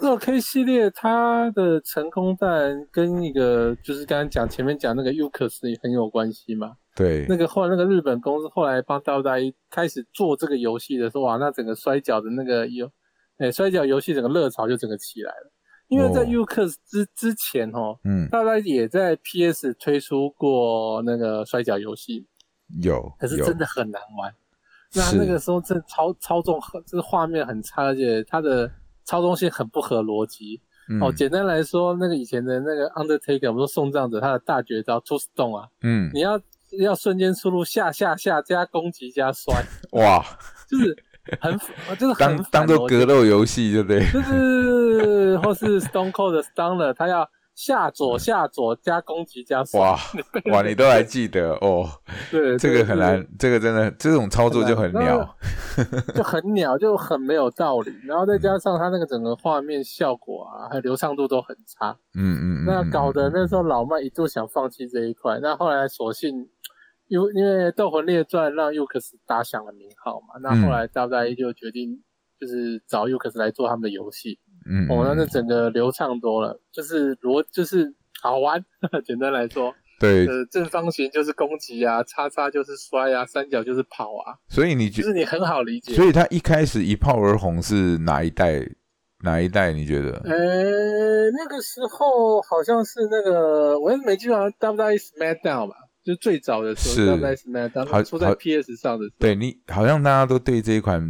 [0.00, 6.76] 嗯，二 K 系列它的成功当然跟一个就是刚刚讲前面讲那个 UCUS 也很有关系嘛。
[6.94, 12.90] 对，那个后来那个日本公司后来帮大大一开始做这个游戏的时候，哇，那整个摔跤的那个游，
[13.38, 15.52] 哎，摔跤游戏整个热潮就整个起来了。
[15.88, 22.26] 因为在哦 UCUS 之之前哦，嗯，大概也在 PS 推出过那个摔跤游戏，
[22.82, 24.34] 有，可是真的很难玩。
[24.94, 28.70] 那那个时候真的操操纵很，就是画面很差，而且它的
[29.08, 30.60] 操纵性很不合逻辑。
[30.90, 31.00] 嗯。
[31.00, 36.38] 哦，简单来说，那个以前的那个 Undertaker，我们说送葬者，他的大绝招 Two Stone 啊，嗯，你要
[36.78, 40.22] 要瞬间输入下下下加攻击加摔，哇，
[40.68, 40.96] 就是
[41.40, 41.58] 很
[41.96, 43.82] 就是很当当做格斗游戏，对。
[43.82, 44.00] 不对？
[44.12, 47.28] 就是或是 Stone Cold 的 Stunner，他要
[47.58, 49.98] 下左下左加攻击加摔，哇
[50.52, 51.90] 哇，你都还记得哦？
[52.30, 55.36] 对，这个很难，这个真的这种操作就很鸟。
[56.14, 57.92] 就很鸟，就很没有道理。
[58.04, 61.90] 然后再加上它那个整个画面效果啊，还有流畅度都很差。
[62.14, 66.48] 嗯嗯嗯，那嗯搞得那时候老麦一度想放弃这一块，那后来索性
[67.08, 72.04] 因为因为《斗魂列传》让 Ux 打响了名号嘛，那后来 WWE 就决定
[72.38, 74.38] 就是找 Ux 来做他们的游戏，
[74.68, 78.62] 嗯，哦，那嗯这整个流畅多了，就是逻就是好玩，
[79.04, 85.94] 简单来说，对，呃，正方形就是攻击啊，叉叉就是摔啊，三角就是跑啊，所以你觉就，是你很好理解。
[85.94, 88.68] 所以他一开始一炮而红是哪一代？
[89.24, 89.72] 哪一代？
[89.72, 90.12] 你觉得？
[90.24, 99.16] 呃，那个时候好像是那个，我也没记错，好像 WWE SmackDown 吧，就最早的时候 WWE SmackDown 好出在 PS 上的时候。
[99.18, 101.02] 对你好像大家都对这一款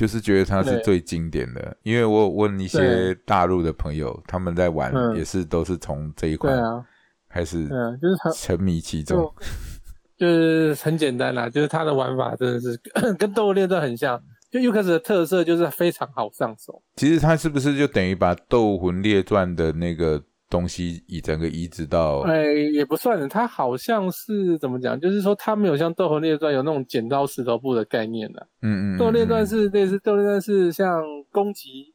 [0.00, 6.82] 就是觉得它是最经典的，因为我有问一些大陆的朋友，他们在玩嗯也是都是从这一对款啊，
[7.28, 7.68] 开始
[8.00, 9.34] 就是很沉迷其中就。
[10.16, 12.80] 就是很简单啦，就是它的玩法真的是
[13.18, 14.18] 跟斗猎传很像。
[14.50, 16.82] 就 UX 的特色就是非常好上手。
[16.96, 22.18] 其实它是不是就等于把《斗魂列传》的那个东西以整个移植到？
[22.20, 24.98] 哎，也不算，它好像是怎么讲？
[25.00, 28.46] 就是说它没有像《斗魂列传》有那种剪刀石头布的概念的。
[28.60, 31.94] 嗯嗯，嗯斗魂列传嗯是类似，斗魂列传是像攻击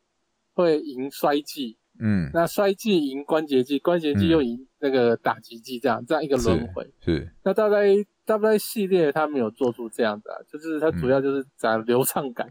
[0.53, 6.89] 会赢衰技，嗯那衰技赢关节技，关节技又赢那个打击技，这样这样一个轮回。
[7.01, 7.89] 是那大概
[8.25, 12.49] 大概系列它没有做出这样的啊，就是它嗯主要就是讲流畅感。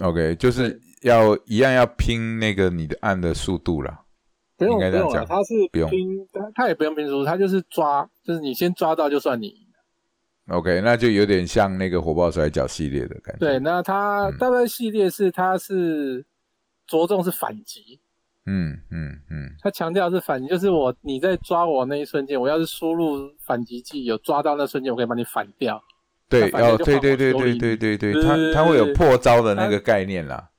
[0.00, 4.00] OK，就是要一样要拼那个你的按的速度啦。
[4.60, 9.66] 不用应该这样讲不用啊，它是不用拼，他他也不用拼输，他就是抓，就是你先抓到就算你赢。
[10.48, 13.38] OK，那就有点像那个火爆摔跤系列的感觉。
[13.38, 16.26] 对，，那它嗯大概系列是它是
[16.88, 18.00] 着重是反击，
[18.46, 25.80] 嗯嗯嗯，它强调是反击，就是我你在抓我那一瞬间，我要是输入反击技有抓到那瞬间，我可以把你反掉。
[26.28, 30.50] 对，哦，对对对对对对对，对它对对对它会有破招的那个概念啦，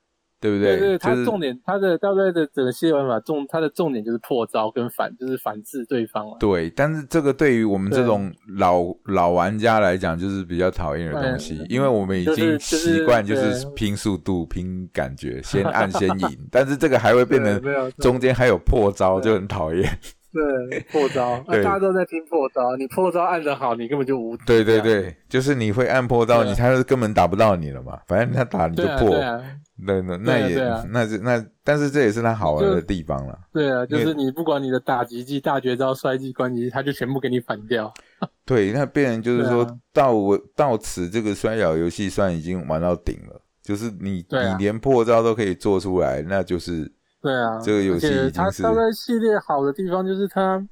[0.41, 6.35] 对不对对，就是它重点，它的大概的整个系列玩法重，它的重点就是破招跟反，就是反制对方了。
[6.39, 19.87] 对，但是这个对于我们这种老老玩家来讲，就是比较讨厌的东西，因为我们已经习惯就是拼速度、拼感觉，先按先赢， 但是这个还会变成中间还有破招，就很讨厌。
[20.33, 24.43] 对破招， 那对大家都在听破招，你破招按的好，你根本就无敌。
[24.45, 29.41] 对对，对，就是你会按破招，啊你他是根本打不到你了嘛，反正他打你就破，对啊
[29.83, 30.55] 那那那也
[30.89, 33.37] 那是那，但是这也是他好玩的地方了。
[33.51, 37.91] 对啊，就是你不管你的打击技、大绝招、摔技、关击，他就全部给你反掉。
[38.45, 46.91] 对，那变成就是说啊到我到此这个摔跤游戏算已经玩到顶了，就是你啊你连破招都可以做出来，那就是
[47.21, 50.65] 对啊，这个游戏它大概系列好的地方就是它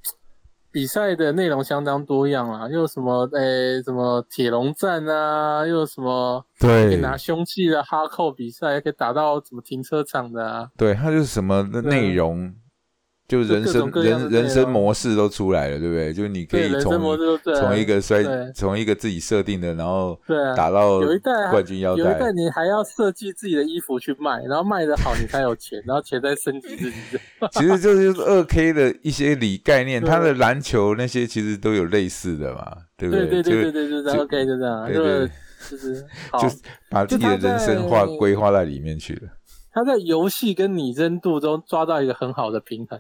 [0.71, 10.69] 比赛的内容相当多样啦，又有什么诶什么铁笼战啊，又有什么可以对拿凶器的哈扣比赛，可以打到什么停车场的啊。
[10.77, 12.53] 对，它就是什么的内容，
[13.29, 16.11] 就人生人人生模式都出来了，对不对？
[16.11, 16.99] 就是你可，以从
[17.55, 18.23] 从一个摔
[18.55, 26.97] 从一个自己设定的，然后对啊打到有一代冠军腰有一代带，你还要设计自己的衣服去卖，然后卖的好你才有钱，然后钱再升级自己。
[27.51, 35.29] 其实这就是二 K 的一些理概念，对 它的篮球那些其实都有类似的嘛，对不对对对对对对，OK 就这样，对这个对
[35.69, 36.05] 就是。
[36.41, 36.57] 就是
[36.89, 39.29] 把自己的人生化规划在里面去了。
[39.73, 42.97] 他在游戏跟拟真度中抓到一个很好的平衡。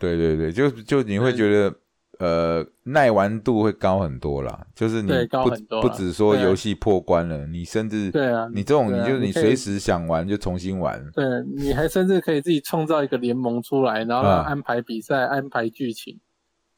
[0.00, 1.74] 对对对，就就你会觉得
[2.18, 11.00] 呃耐玩度会高很多啦，就是你对高不很多啦不只说对啊游戏破关了，你甚至对啊你这种对啊你就是你可以随时想玩就重新玩。
[11.12, 11.24] 对，
[11.54, 16.18] 你还甚至可以自己创造一个联盟出来，然后安排比赛、安排剧情。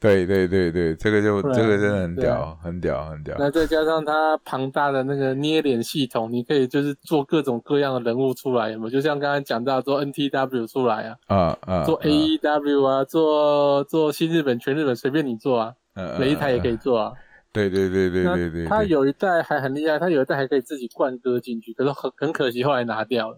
[0.02, 3.36] 对对对对，这个就这个真的很屌，很屌很屌。
[3.38, 8.90] 那再加上它庞大的那个捏脸系统，你可以就是做各种各样的人物出来，有没有？
[8.90, 16.68] 就像刚才讲到做 NTW 出来啊，啊啊，做啊 AEW 啊，做做新日本、全日本，随便你做啊，嗯每一台也可。
[16.68, 17.12] 以做啊。
[17.52, 23.36] 对对对对那对对，它有一代还很厉害，它有一代还可以自己灌歌进去，可是很很可惜后来拿掉了。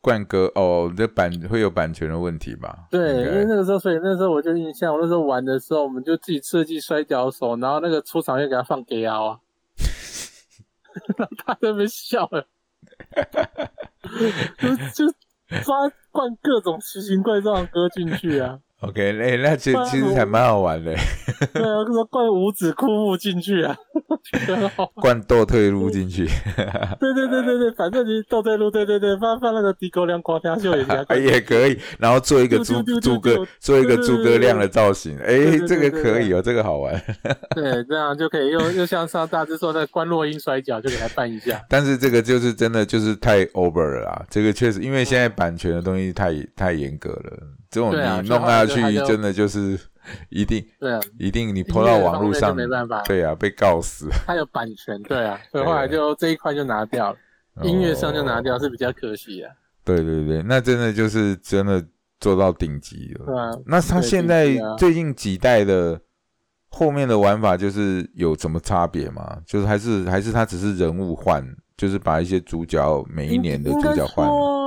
[0.00, 2.86] 冠歌哦，这版会有版权的问题吧？
[2.90, 9.20] 对，因为那个时候，所以那时候我就印象，我那时候玩的时候，我们就自己设计摔跤手，然后那个出场又给他放 gay 啊，然
[11.28, 12.46] 后他在那边笑了，
[14.58, 14.74] 就
[15.06, 15.12] 就
[15.62, 15.76] 抓
[16.10, 20.94] 灌各种奇形怪状的歌进去啊，OK，哎，那其其实还蛮好玩的，
[21.52, 23.76] 对啊，说灌五指枯木进去啊。
[24.96, 26.26] 灌斗退路进去，
[26.98, 30.82] 对对对对对，反正你斗退路，对对对，放放那个低沟量夸天秀也
[31.22, 36.92] 也可以，然后做一个诸诸葛，做一个诸葛亮的造型，哎这个可以哦，这个好玩。
[37.54, 41.62] 对，这样就可以又又像上大致说的关落英摔跤，就给他办一下。
[41.68, 47.38] 但是这个就是真的就是太 over 了啦，这个确实因为现在版权的东西太太严格了，
[47.70, 49.78] 这种你弄下去真的就是
[50.28, 54.08] 一定对啊，一定你抛到网络上没办法，对啊，被告死。
[54.26, 57.18] 它有版权，对啊，所以后来就这一块就拿掉了，
[57.62, 59.52] 音乐上就拿掉，是比较可惜啊。
[59.84, 61.84] 对对对，那真的就是真的
[62.18, 63.26] 做到顶级了。
[63.26, 66.00] 对啊，那他现在最近几代的
[66.70, 69.38] 后面的玩法，就是有什么差别吗？
[69.46, 71.44] 就是还是还是他只是人物换，
[71.76, 74.59] 就是把一些主角每一年的主角换了。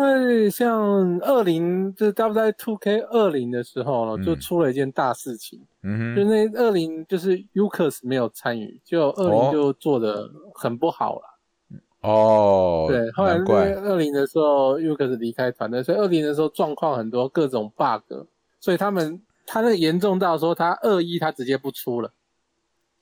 [0.00, 11.22] 为像二零就是 W 在 Two K 二零的时候呢，嗯就出了一件大事情，嗯哼，那二零就是 Ucus 没有参与，就二哦零就做的很不好了。
[12.02, 18.26] 哦，对，后来因为二零的时候 Ucus 离开团队，所以二零的时候状况很多，各种 bug，
[18.58, 22.12] 所以他们他那个严重到说他二一他直接不出了。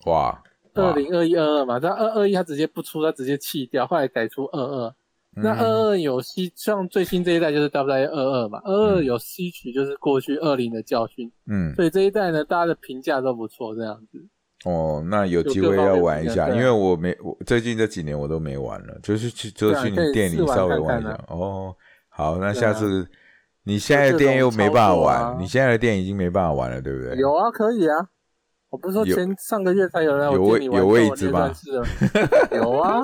[0.07, 0.43] 哇，
[0.75, 4.95] 二零二一二二嘛，他二二一他直接不出，他直接弃掉，后来改出二二。
[5.43, 14.19] 那嗯二二有吸，像最新这一代就是 W 二二嘛，二二有吸取就是过去二零的教训，嗯，所以这一代呢，大家的评价都不错，这样子。
[14.65, 21.25] 哦，那有机会要玩一下，因为我没我最近这几年我都没玩了，就是去就去你店里稍微看看啊玩一下。
[21.29, 21.75] 哦，
[22.09, 23.07] 好，那下次
[23.65, 27.17] 你现在的店又没办法玩，啊你现在的店已经没办法玩了，对不对？
[27.17, 27.95] 有啊，可以啊。
[28.71, 31.51] 我不是说前上个月才有人有位有位置吗？
[32.53, 33.01] 有啊，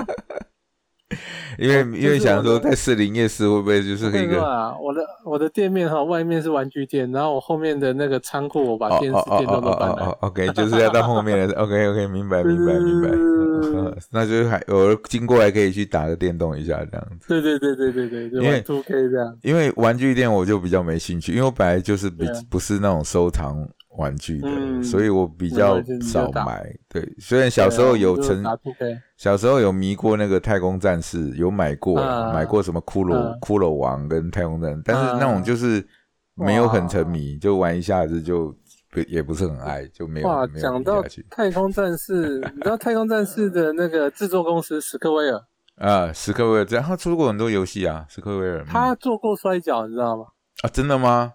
[1.57, 10.05] 因为因为想说在士林夜市会不会就是一个啊，我的我的店面哈，外面是玩具店，然后我后面的那个仓库，我把哦电视、电动都哦搬来。
[10.05, 17.27] 哦哦，OK，就是要到后面的，OK OK，明白明白明白，嗯 那就是还偶尔经过还可以去打个电动一下这样子。
[17.27, 19.37] 对对对对对对，就因为玩 Two K 这样。
[19.41, 23.55] 因为玩具店我就比较没兴趣，因为我本来就是比不是那种收藏
[23.97, 26.65] 玩具的，嗯所以我比较少买。
[26.89, 35.85] 对，虽然小时候有曾啊我就打 Two K，小时候有迷过那个太空战士，有买过，啊买过什么骷髅、啊骷髅王跟太空战士，但是那种就是
[36.35, 38.53] 没有很沉迷，就玩一下子就
[38.91, 45.41] 不也不是很爱，就没有哇，讲到太空战士， 你知道太空战士的那个制作公司史克威尔，
[45.77, 46.13] 啊。
[46.13, 50.25] 史克威尔，这样他出过很多游戏啊，史克威尔，嗯他做过摔跤，你知道吗？
[50.63, 51.33] 啊真的吗？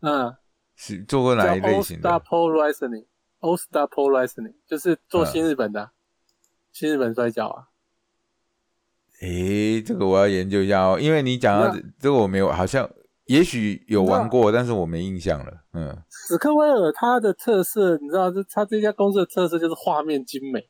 [0.00, 0.32] 嗯，
[0.76, 5.90] 是做过哪一类 All 型 Star 的？Pole Wrestling，All Star Pole Wrestling 就是做嗯新日本的啊，
[6.70, 7.64] 新日本摔跤啊。
[9.22, 12.88] 诶，这个我要研究一下哦，因为你讲到那这这个我没有，好像
[13.24, 15.52] 也许有玩过，但是我没印象了。
[15.72, 20.68] 嗯，史克威尔它的特色，你知道，这它这家公司的特色就是画面精美。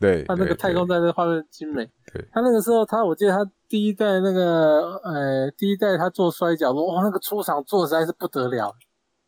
[0.00, 1.84] 对，它那个太空战士画面精美。
[2.12, 8.74] 对他那个时候，他我记得他第一代那个呃，第一代他做摔跤，哇，那个出场做的实在是不得了，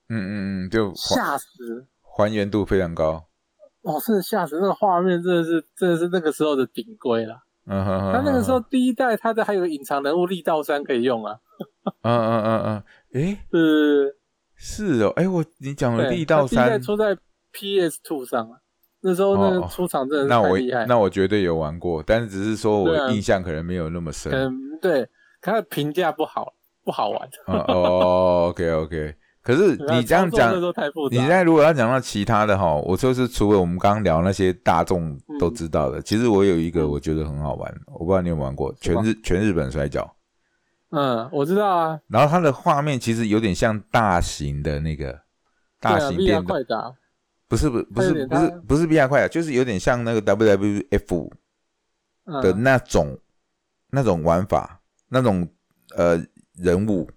[0.09, 1.87] 嗯嗯嗯，就吓死！
[2.17, 3.25] 还原度非常高。
[3.83, 4.57] 哦，真的吓死！
[4.61, 7.43] 那个画面真的是真的是那个时候的顶规了。
[7.67, 11.39] 嗯哼哼，他那个时候嗯第一代，他的还有隐藏人物力道山可以用啊，
[12.03, 12.83] 嗯嗯嗯嗯，
[13.13, 14.17] 诶， 是，
[14.57, 17.17] 是哦，诶，我你讲了，力道他第一代三，出在
[17.53, 18.59] PS Two 上啊，
[19.01, 20.87] 那时候那哦个出场真的是那我太厉害。
[20.87, 24.33] 那我绝对有玩过，但是只是说我印象可能没有那么深。
[24.33, 25.07] 嗯，对，
[25.43, 26.55] 他的评价不好，
[26.85, 27.29] 不好玩。
[27.49, 29.15] 嗯哦，OK OK，
[29.49, 30.55] 可是你这样讲。
[31.11, 36.91] 你现在如果要讲到其他的哈，我就是除了我们刚刚聊那些大众都知道的，其实我有一个嗯。
[36.91, 40.15] 我觉得很好玩，我不知道你有玩过全日全日本摔跤，
[40.91, 45.19] 嗯，我知道啊，然后它的画面其实有点像大型的那个
[45.81, 46.95] 大型电动，快打，
[47.49, 51.31] 不是不不是不是不是 VR 快打，就是有点像那个 WWF
[52.27, 52.43] 嗯。
[52.43, 53.19] 的那种、
[53.91, 54.79] 那种玩法，
[55.09, 55.49] 那种
[55.97, 56.23] 呃
[56.55, 57.11] 人物，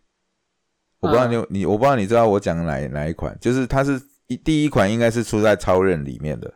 [1.01, 6.53] 我不知道你有、你我不知道你知道我讲的哪哪一款，就是它是一第一款应该是出在超任里面的，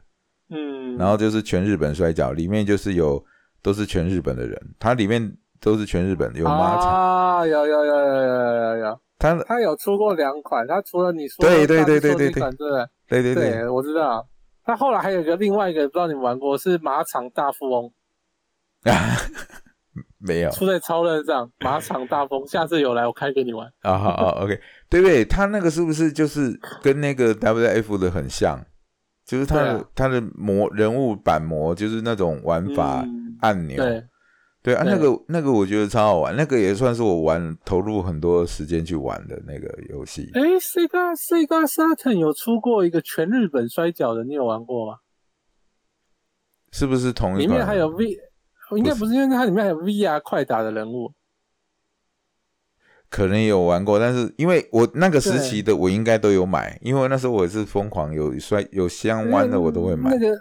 [0.50, 3.24] 嗯，然后就是全日本摔跤，里面就是有
[3.62, 14.28] 都是全日本的人，它里面都是全日本的，有马场，啊，有有有有有有有，它他有出过两款，他除了你说对对对对对对对对对，对，我知道。
[14.64, 17.92] 他后来还有一个另外一个，不知道你们玩过，是马场大富翁，
[20.26, 23.68] 没有出在超任上，马场大风，下次有来我开给你玩。
[23.82, 24.60] 啊 好啊 OK，
[24.90, 25.24] 对不对？
[25.24, 28.60] 他那个是不是就是跟那个 WF 的很像？
[29.26, 34.04] 就是他的、对啊它的模人物板模，就是那种玩法、嗯按钮，对，
[34.62, 40.30] 对啊，那个那个我觉得超好玩，那个也算是我玩投入很多时间去玩的那个游戏。
[40.36, 45.00] 哎，Sega Sega Saturn 有出过一个全日本摔跤的，你有玩过吗？
[46.72, 47.48] 是不是同一款？
[47.48, 48.16] 里面还有 V，
[48.78, 51.12] 应该不是，因为它里面还有 VR 快打的人物。
[53.10, 60.20] 可能有玩过，但是因为我那个时期的我应该都有买，因为那时候我也是疯狂有摔有相弯的我都会买那。
[60.20, 60.38] 个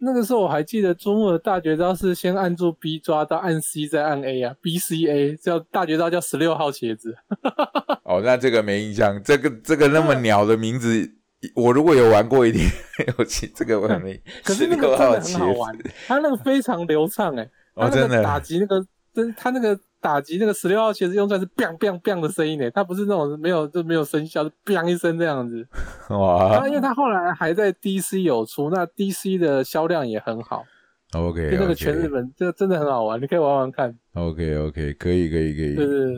[0.00, 7.16] 那个时候我还记得朱木的大绝招是先按住 B 抓到按 C 再按 A 啊，B C A 叫大绝招叫十六号鞋子。
[8.04, 11.10] 哦，那这个没印象，这个这个那么鸟的名字
[11.56, 12.64] 我如果有玩过，一点
[13.18, 14.20] 有其这个我还没。
[14.44, 15.76] 可是那个真的很好玩，
[16.06, 25.66] 它那个非常流畅哎，哦，真的打击那个，真他那个打击那个十六号鞋子用出来是 “bang bang bang” 的声音呢，他不是那种没有就没有声效，是 “bang” 一声这样子。
[26.10, 26.66] 哇！
[26.66, 30.64] 因为他后来还在 DC 有出，那 DC 的销量也很好。
[31.12, 33.96] OK，就那个全日本，这真的很好玩，你可以玩玩看。
[34.12, 35.74] OK，OK，可以，可以，可以。
[35.74, 36.12] 对对对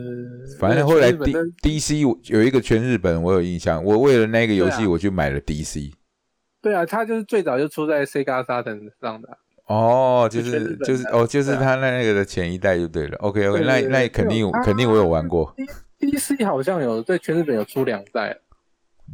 [0.59, 3.81] 反正后来 D DC 有一个全日本，我有印象。
[3.85, 5.93] 我为了那个游戏，我去买了 DC。
[6.61, 9.29] 对啊，它就是最早就出在 Sega Saturn 上的。
[9.73, 13.17] 哦，就是就是哦，就是他那那个的前一代就对了。
[13.19, 15.55] OK，OK，那那肯定肯定我有玩过。
[15.99, 18.37] DC 好像有在全日本有出两代。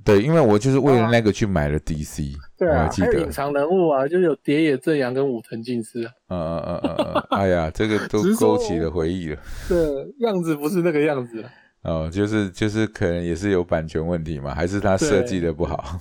[0.05, 9.38] 对，因为我就是为了那个去买了 DC，对啊，还有隐藏人物啊，就是有蝶野正阳跟武藤敬司嗯嗯嗯嗯，哎呀，这个都勾起了回忆了。
[9.68, 9.78] 对，
[10.20, 11.43] 样子不是那个样子。
[11.82, 15.99] 哦，就是就是可能也是有版权问题嘛，还是他设计的不好？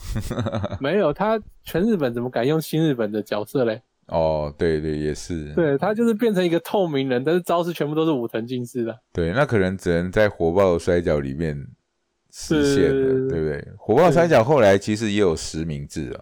[0.78, 3.80] 没有，他全日本怎么敢用新日本的角色嘞？
[4.07, 5.52] 哦，对对，也是。
[5.54, 8.98] 对他就是变成一个透明人，但是招式全部都是武藤敬司的。
[9.12, 11.66] 对，那可能只能在火爆摔跤里面。
[12.38, 13.66] 实现的，对不对？
[13.78, 16.20] 火爆摔角后来其实也有实名制啊，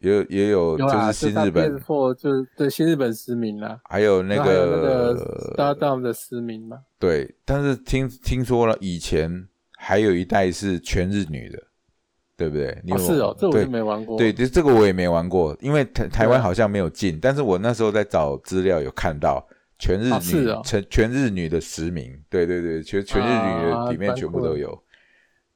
[0.00, 1.80] 也有也有就是新日本，
[2.18, 5.14] 就是对新日本实名了，还有那个那个
[5.56, 6.80] Stardom 的实名嘛。
[6.98, 11.58] 对，但是听听说了，以前还有一代是全日女的，
[12.44, 12.94] 对不对？
[12.94, 14.18] 哦，是哦，这我就没玩过。
[14.18, 19.46] 对，这这个我也没玩过，因为台台湾好像没有进，但是我那时候在找资料有看到
[19.78, 24.78] 全日女全全日女的实名，对对对，全全日女的里面全部都有。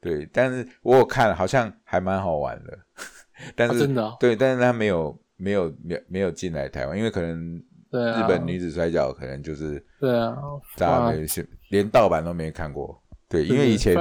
[0.00, 2.78] 对，但是我有看，好像还蛮好玩的。
[3.54, 7.56] 但是真的对，但是他没有没有没没有进来台湾，因为可能
[7.90, 10.36] 日本女子摔跤可能就是对啊，
[10.76, 11.26] 大家没
[11.68, 13.00] 连盗版都没看过。
[13.28, 13.94] 对，因为以前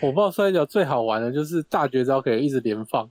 [0.00, 3.08] 火爆摔跤最好玩的就是大绝招可以一直连放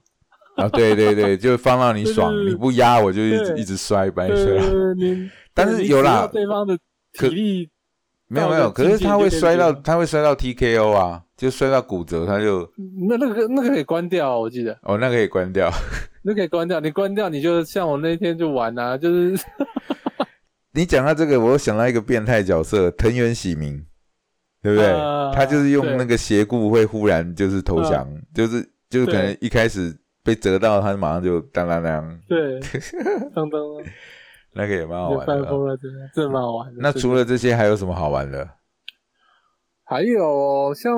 [0.56, 0.68] 啊！
[0.68, 4.52] 对对对，就放到你爽，你不压我就一直一直摔，把 你摔。
[5.54, 6.76] 但是有啦，对方的
[7.12, 7.70] 体力。
[8.32, 12.60] 没有没有，可是他会摔到，他会摔到 TKO 啊，就摔到骨折，他就
[13.08, 15.68] 那那个那个可以关掉，我记得哦，那个可以关掉，
[16.22, 19.36] 那可以关掉，你关掉你就像我那天就玩啊，就是
[20.74, 23.84] 你讲到这个，我想到一个变态角色藤原喜明，
[24.62, 24.88] 对不对？
[25.34, 32.60] 他就是用那个斜固会忽然就是投降，就是就是可能一开始被折到，他马上就当当当，对，
[33.34, 33.60] 当当。
[34.52, 35.34] 那个也蛮好玩的，
[35.76, 36.80] 真的，真蛮好玩的。
[36.80, 38.50] 那除了这些，还有什么好玩的？
[39.84, 40.92] 还有像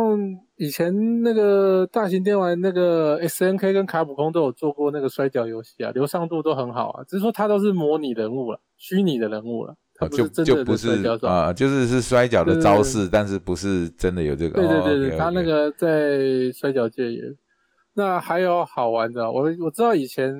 [0.57, 7.05] 以前那个大型电玩，那个 S N K 跟卡普空都有做过那个摔跤游戏啊，流畅度都很好啊。
[7.07, 9.77] 只是说它都是模拟人物了，虚拟的人物了，
[10.11, 14.61] 就就不是啊，就是是摔跤的招式，但是不是真的有这个。
[14.61, 17.22] 对对对对，他那个在摔跤界也。
[17.95, 20.34] 那还有好玩的，我我知道以前。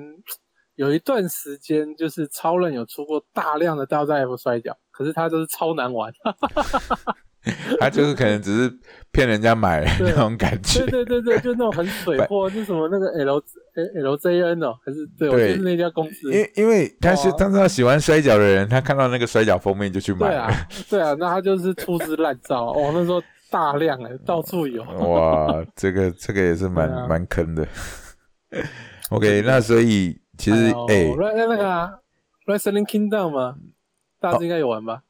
[0.75, 6.11] 有一段时间，就是超人有出过大量的大 F 摔跤，可是他都是超难玩。
[7.79, 8.73] 他就是可能只是
[9.11, 10.85] 骗人家买那种感觉。
[10.85, 13.43] 对对对对，就那种很水货，就什么那个 L
[14.03, 16.31] L J N 哦，还是对，就是那家公司。
[16.31, 20.27] 因因为他是当他喜欢摔跤的人，他看到那个摔跤封面就去买。
[20.27, 22.71] 对啊， 对啊，那他就是粗制滥造。
[22.71, 24.83] 哦，那时候大量哎，到处有。
[24.83, 27.67] 哇，这个这个也是蛮蛮坑的。
[29.09, 30.17] OK，那所以。
[30.35, 31.91] 其实，哎，那那个啊
[32.47, 33.55] ，Wrestling Kingdom 吗？
[34.19, 35.03] 大家应该有玩吧？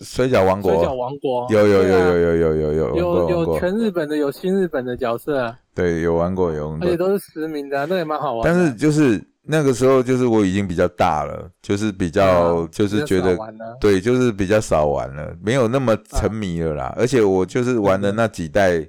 [0.00, 5.54] 摔跤王国，水饺王国，有有有有有有有有有有全日本的，有新日本的角色。
[5.74, 8.42] 对，有玩过，有玩过，而且都是实名的，那也蛮好玩。
[8.44, 13.36] 但是就是那个时候，就是我已经比较大了，就是比较就是觉得，
[13.80, 16.94] 对，就是比较少玩了，没有那么沉迷了啦。
[16.96, 18.86] 而且我就是玩的那几代。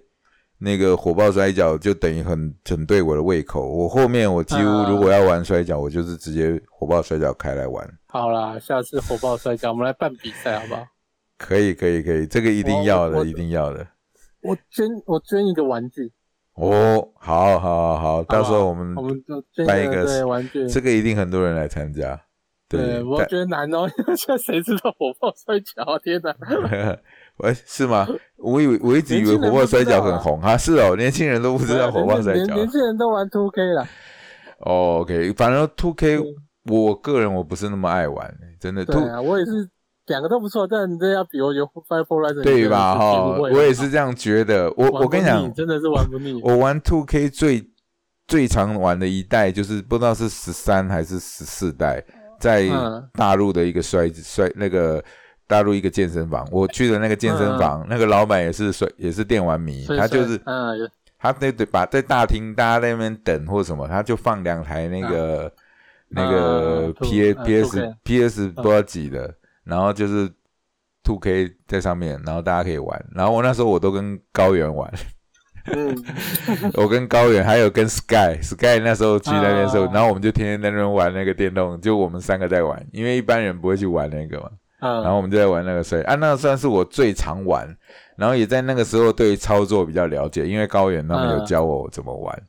[0.60, 3.68] 那个火爆摔跤就等于很很对我的胃口。
[3.68, 7.90] 我后面我几乎如果要玩摔跤，我就是直接火爆摔跤开来玩。
[8.08, 10.86] 好啦，下次火爆摔跤我们来办比赛好不好？
[11.40, 13.88] 可以可以可以，这个一定要的，一定要的。
[14.42, 16.12] 我捐我捐一个玩具。
[16.56, 22.20] 哦，好好好好，到时候我们我们就办一个玩具，这个一定很多人来参加。
[22.68, 25.98] 对，我觉得难哦， 现在谁知道火爆摔跤？
[26.04, 26.36] 天哪！
[27.40, 28.08] 喂，是吗？
[28.38, 33.88] 我以为我一直以为火爆摔跤很红啊，是哦，年轻人都不知道火爆摔跤，年轻人都玩 Two K 了。
[34.60, 36.20] 哦，OK，反正 Two K，
[36.70, 38.84] 我个人我不是那么爱玩，真的。
[38.86, 39.70] 对啊，我也是
[40.08, 42.96] 两个都不错，但你这要比我觉得 Five Four Rising 对吧？
[42.98, 44.70] 哈，我也是这样觉得。
[44.76, 46.42] 我我跟你讲，真的是玩不腻。
[46.44, 47.66] 我玩 Two K 最
[48.28, 52.04] 最常玩的一代就是不知道是十三还是十四代，
[52.38, 52.68] 在
[53.14, 55.02] 大陆的一个摔摔那个。
[55.50, 65.52] 大陆一个健身房， 我去的那个健身房，那个老板也是水，也是电玩迷，他就是嗯，他对对把在大厅大家在那边等或什么，他就放两台那个、
[66.10, 70.30] 那个嗯 P A P S 2K P S 不知道几的，然后就是
[71.04, 73.04] Two K 在上面，然后大家可以玩。
[73.16, 74.88] 然后我那时候我都跟高原玩，
[75.66, 75.96] 嗯，
[76.78, 84.52] 我跟高原还有跟 Sky Sky 那时候去那边的时候，啊然后我们就天天在那边玩那个电动，就我们三个在玩，因为一般人不会去玩那个嘛。
[84.82, 87.68] 嗯，然后我们就在玩那个水啊，那个算是我最常玩，
[88.16, 92.44] 然后也在那个时候对操作比较了解，因为高原他们有嗯教我怎么玩，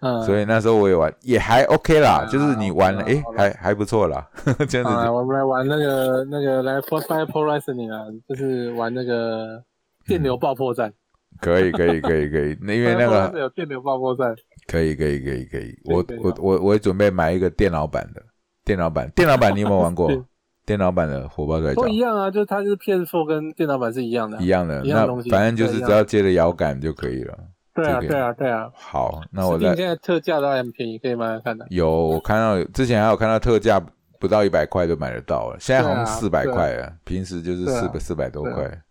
[0.00, 4.26] 嗯，所以那时候我也玩，也还 OK 啦，嗯就是你玩了，诶，好了好了还还不错啦，
[4.68, 9.62] 这样，子我们来玩那个那个来 Fire Pro Wrestling 啊，就是玩 那个
[10.06, 10.92] 电流爆破战。
[11.38, 14.34] 可以可以可以可以，那因为那个有电流爆破战，
[14.66, 16.02] 可以可以可以可以，我
[16.40, 18.22] 我我准备买一个电脑版的，
[18.64, 20.08] 电脑版电脑版你有没有玩过？
[20.08, 20.16] 对？
[20.66, 24.40] 电脑版的火爆摔跤都一样啊，就是它就是 PS4 跟电脑版是一样的啊。
[24.42, 27.38] 一样的，那一样的东西反正就是只要接着摇杆就可以了。
[27.72, 28.68] 对啊，对啊，对啊。
[28.74, 31.64] 好，那我再现在特价都还很便宜，可以慢慢看的。
[31.70, 33.80] 有我看到之前还有看到特价
[34.18, 38.82] 不到一百块就买得到了，现在好像四百块了，平时就是四百四百多块。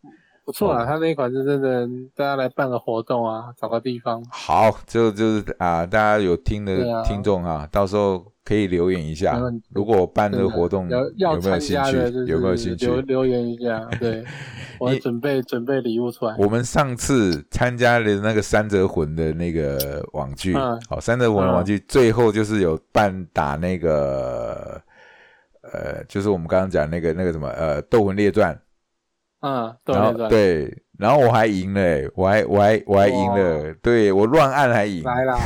[0.46, 4.24] 不错啊，哦它那一款是真的，大家来办个活动啊，找个地方。
[4.30, 9.42] 好，就就是啊，大家有听的听众啊，到时候可以留言一下
[9.74, 11.98] 如果我办这个活动有没有兴趣
[12.28, 12.86] 有没有兴趣？
[12.86, 14.24] 留留言一下，对，
[14.80, 16.36] 我会准备准备礼物出来。
[16.38, 20.80] 我们上次参加的那个三折魂的那个网剧，嗯。
[20.88, 24.80] 好，三折魂的网剧最后就是有办打那个，
[25.64, 28.54] 呃，就是我们刚刚讲那个那个什么，呃，《斗魂列传》，
[29.42, 35.38] 嗯，对然后对，对，然后我还赢了、欸，我还我还我还赢了，对我乱按还赢，来啦，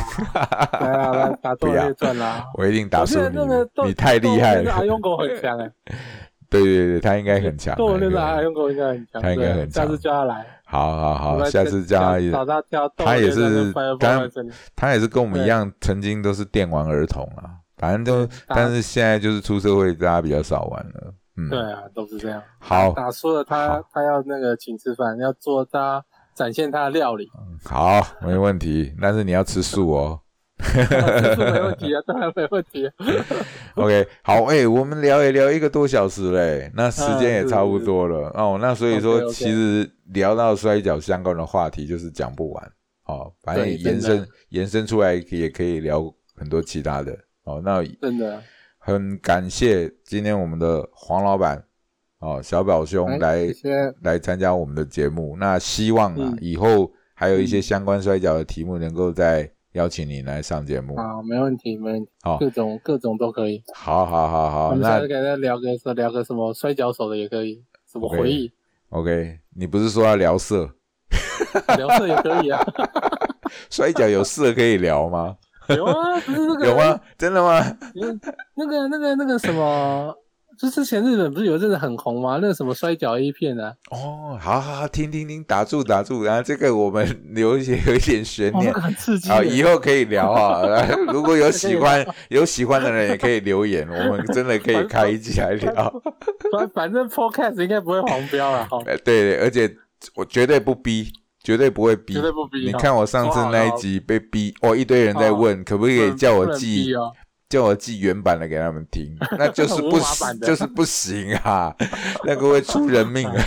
[0.79, 1.85] 来啦，来打斗 不要。
[1.85, 2.45] 列传啦。
[2.57, 4.71] 我一定打输你你太厉害了。
[4.71, 5.71] 阿，勇狗很强 哎，
[6.49, 9.85] 对对对，他应该很强，斗魂列传阿勇狗应该很强，他应该很强。
[9.85, 14.29] 下次叫他来，好好好，下次叫他他跳他也是刚
[14.75, 15.49] 他也是跟我们一对。
[15.49, 22.41] 样，曾经都是电玩儿童啊，反正都但是现在就是出社会，大家比较少玩了，嗯，对啊，都是这样。
[22.59, 26.03] 好，打输了他他要那个请吃饭，要做他
[26.35, 27.29] 展现他的料理，
[27.63, 30.21] 好，没问题，但是你要吃素哦。
[30.75, 32.93] 没问题啊，当然没问题啊。
[33.75, 38.57] OK，好，哎、我们聊也聊一个多小时嘞，那时间也差不多了、哦。
[38.61, 42.71] 那所以说其实聊到摔跤相关的话题就是讲不完
[43.05, 47.61] 哦，反正延伸延伸出来也可以聊很多其他的哦。
[47.63, 48.43] 那真的，
[48.89, 51.63] 很感谢今天我们的黄老板
[52.21, 53.47] 哦，小表兄哎来
[54.01, 55.37] 来参加我们的节目。
[55.39, 60.97] 那希望啊，嗯以后还有一些相关摔跤的题目，能够再邀请你来上节目。
[60.97, 63.61] 好，没问题，没问题，好，各种各种都可以。
[63.75, 64.69] 好，好，好，好。
[64.71, 68.51] 那们下次给他聊个说聊个什么摔跤手的也可以，什么回忆
[68.89, 70.67] ，OK，你不是说要聊色？
[71.77, 72.59] 聊色也可以啊。
[73.69, 75.37] 摔跤有色可以聊吗？
[75.75, 76.75] 有啊，不是那个有？
[76.77, 76.99] 吗？
[77.17, 77.59] 真的吗？
[78.55, 80.13] 那个那个那个什么，
[80.57, 82.39] 就之前日本不是有一阵子很红吗？
[82.41, 88.81] 那个什么摔跤 A 片啊，哦，好好好，听听听，打住打住，然后这个我们留一些有一点悬念个。
[88.81, 90.85] 很刺激好，以后可以聊啊。
[91.13, 96.01] 如果有喜欢 有喜欢的人，也可以留言，我们真的可以开一起来聊。
[96.51, 99.73] 反反正 Podcast 应该不会黄标了哈， 对对，而且
[100.15, 101.09] 我绝对不逼，
[101.49, 102.63] 绝对不会逼，绝对不逼。
[102.63, 106.93] 你看我上次那一集被逼，哦，一堆人在问，可不可以叫我寄
[107.49, 109.97] 叫我寄原版的给他们听， 那就是不
[110.45, 111.75] 就是不行啊，
[112.23, 113.43] 那个会出人命啊。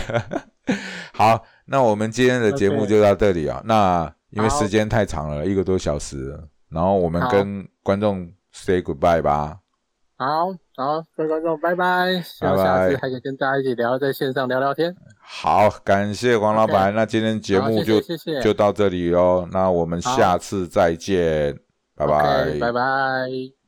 [1.15, 3.61] 好，那我们今天的节目就到这里啊。
[3.63, 9.59] 那因为好时间太长了，一个多小时，然后我们跟观众 say goodbye 吧。
[10.17, 12.21] 好，好，各位观众，拜拜。
[12.21, 14.93] 希望拜拜下次还可以跟大家一起聊，在线上聊聊天。
[15.35, 16.93] 好，感谢黄老板。
[16.93, 17.99] 那今天节目就
[18.41, 19.47] 就到这里哦。
[19.51, 21.57] 那我们下次再见，
[21.95, 23.62] 拜拜拜拜。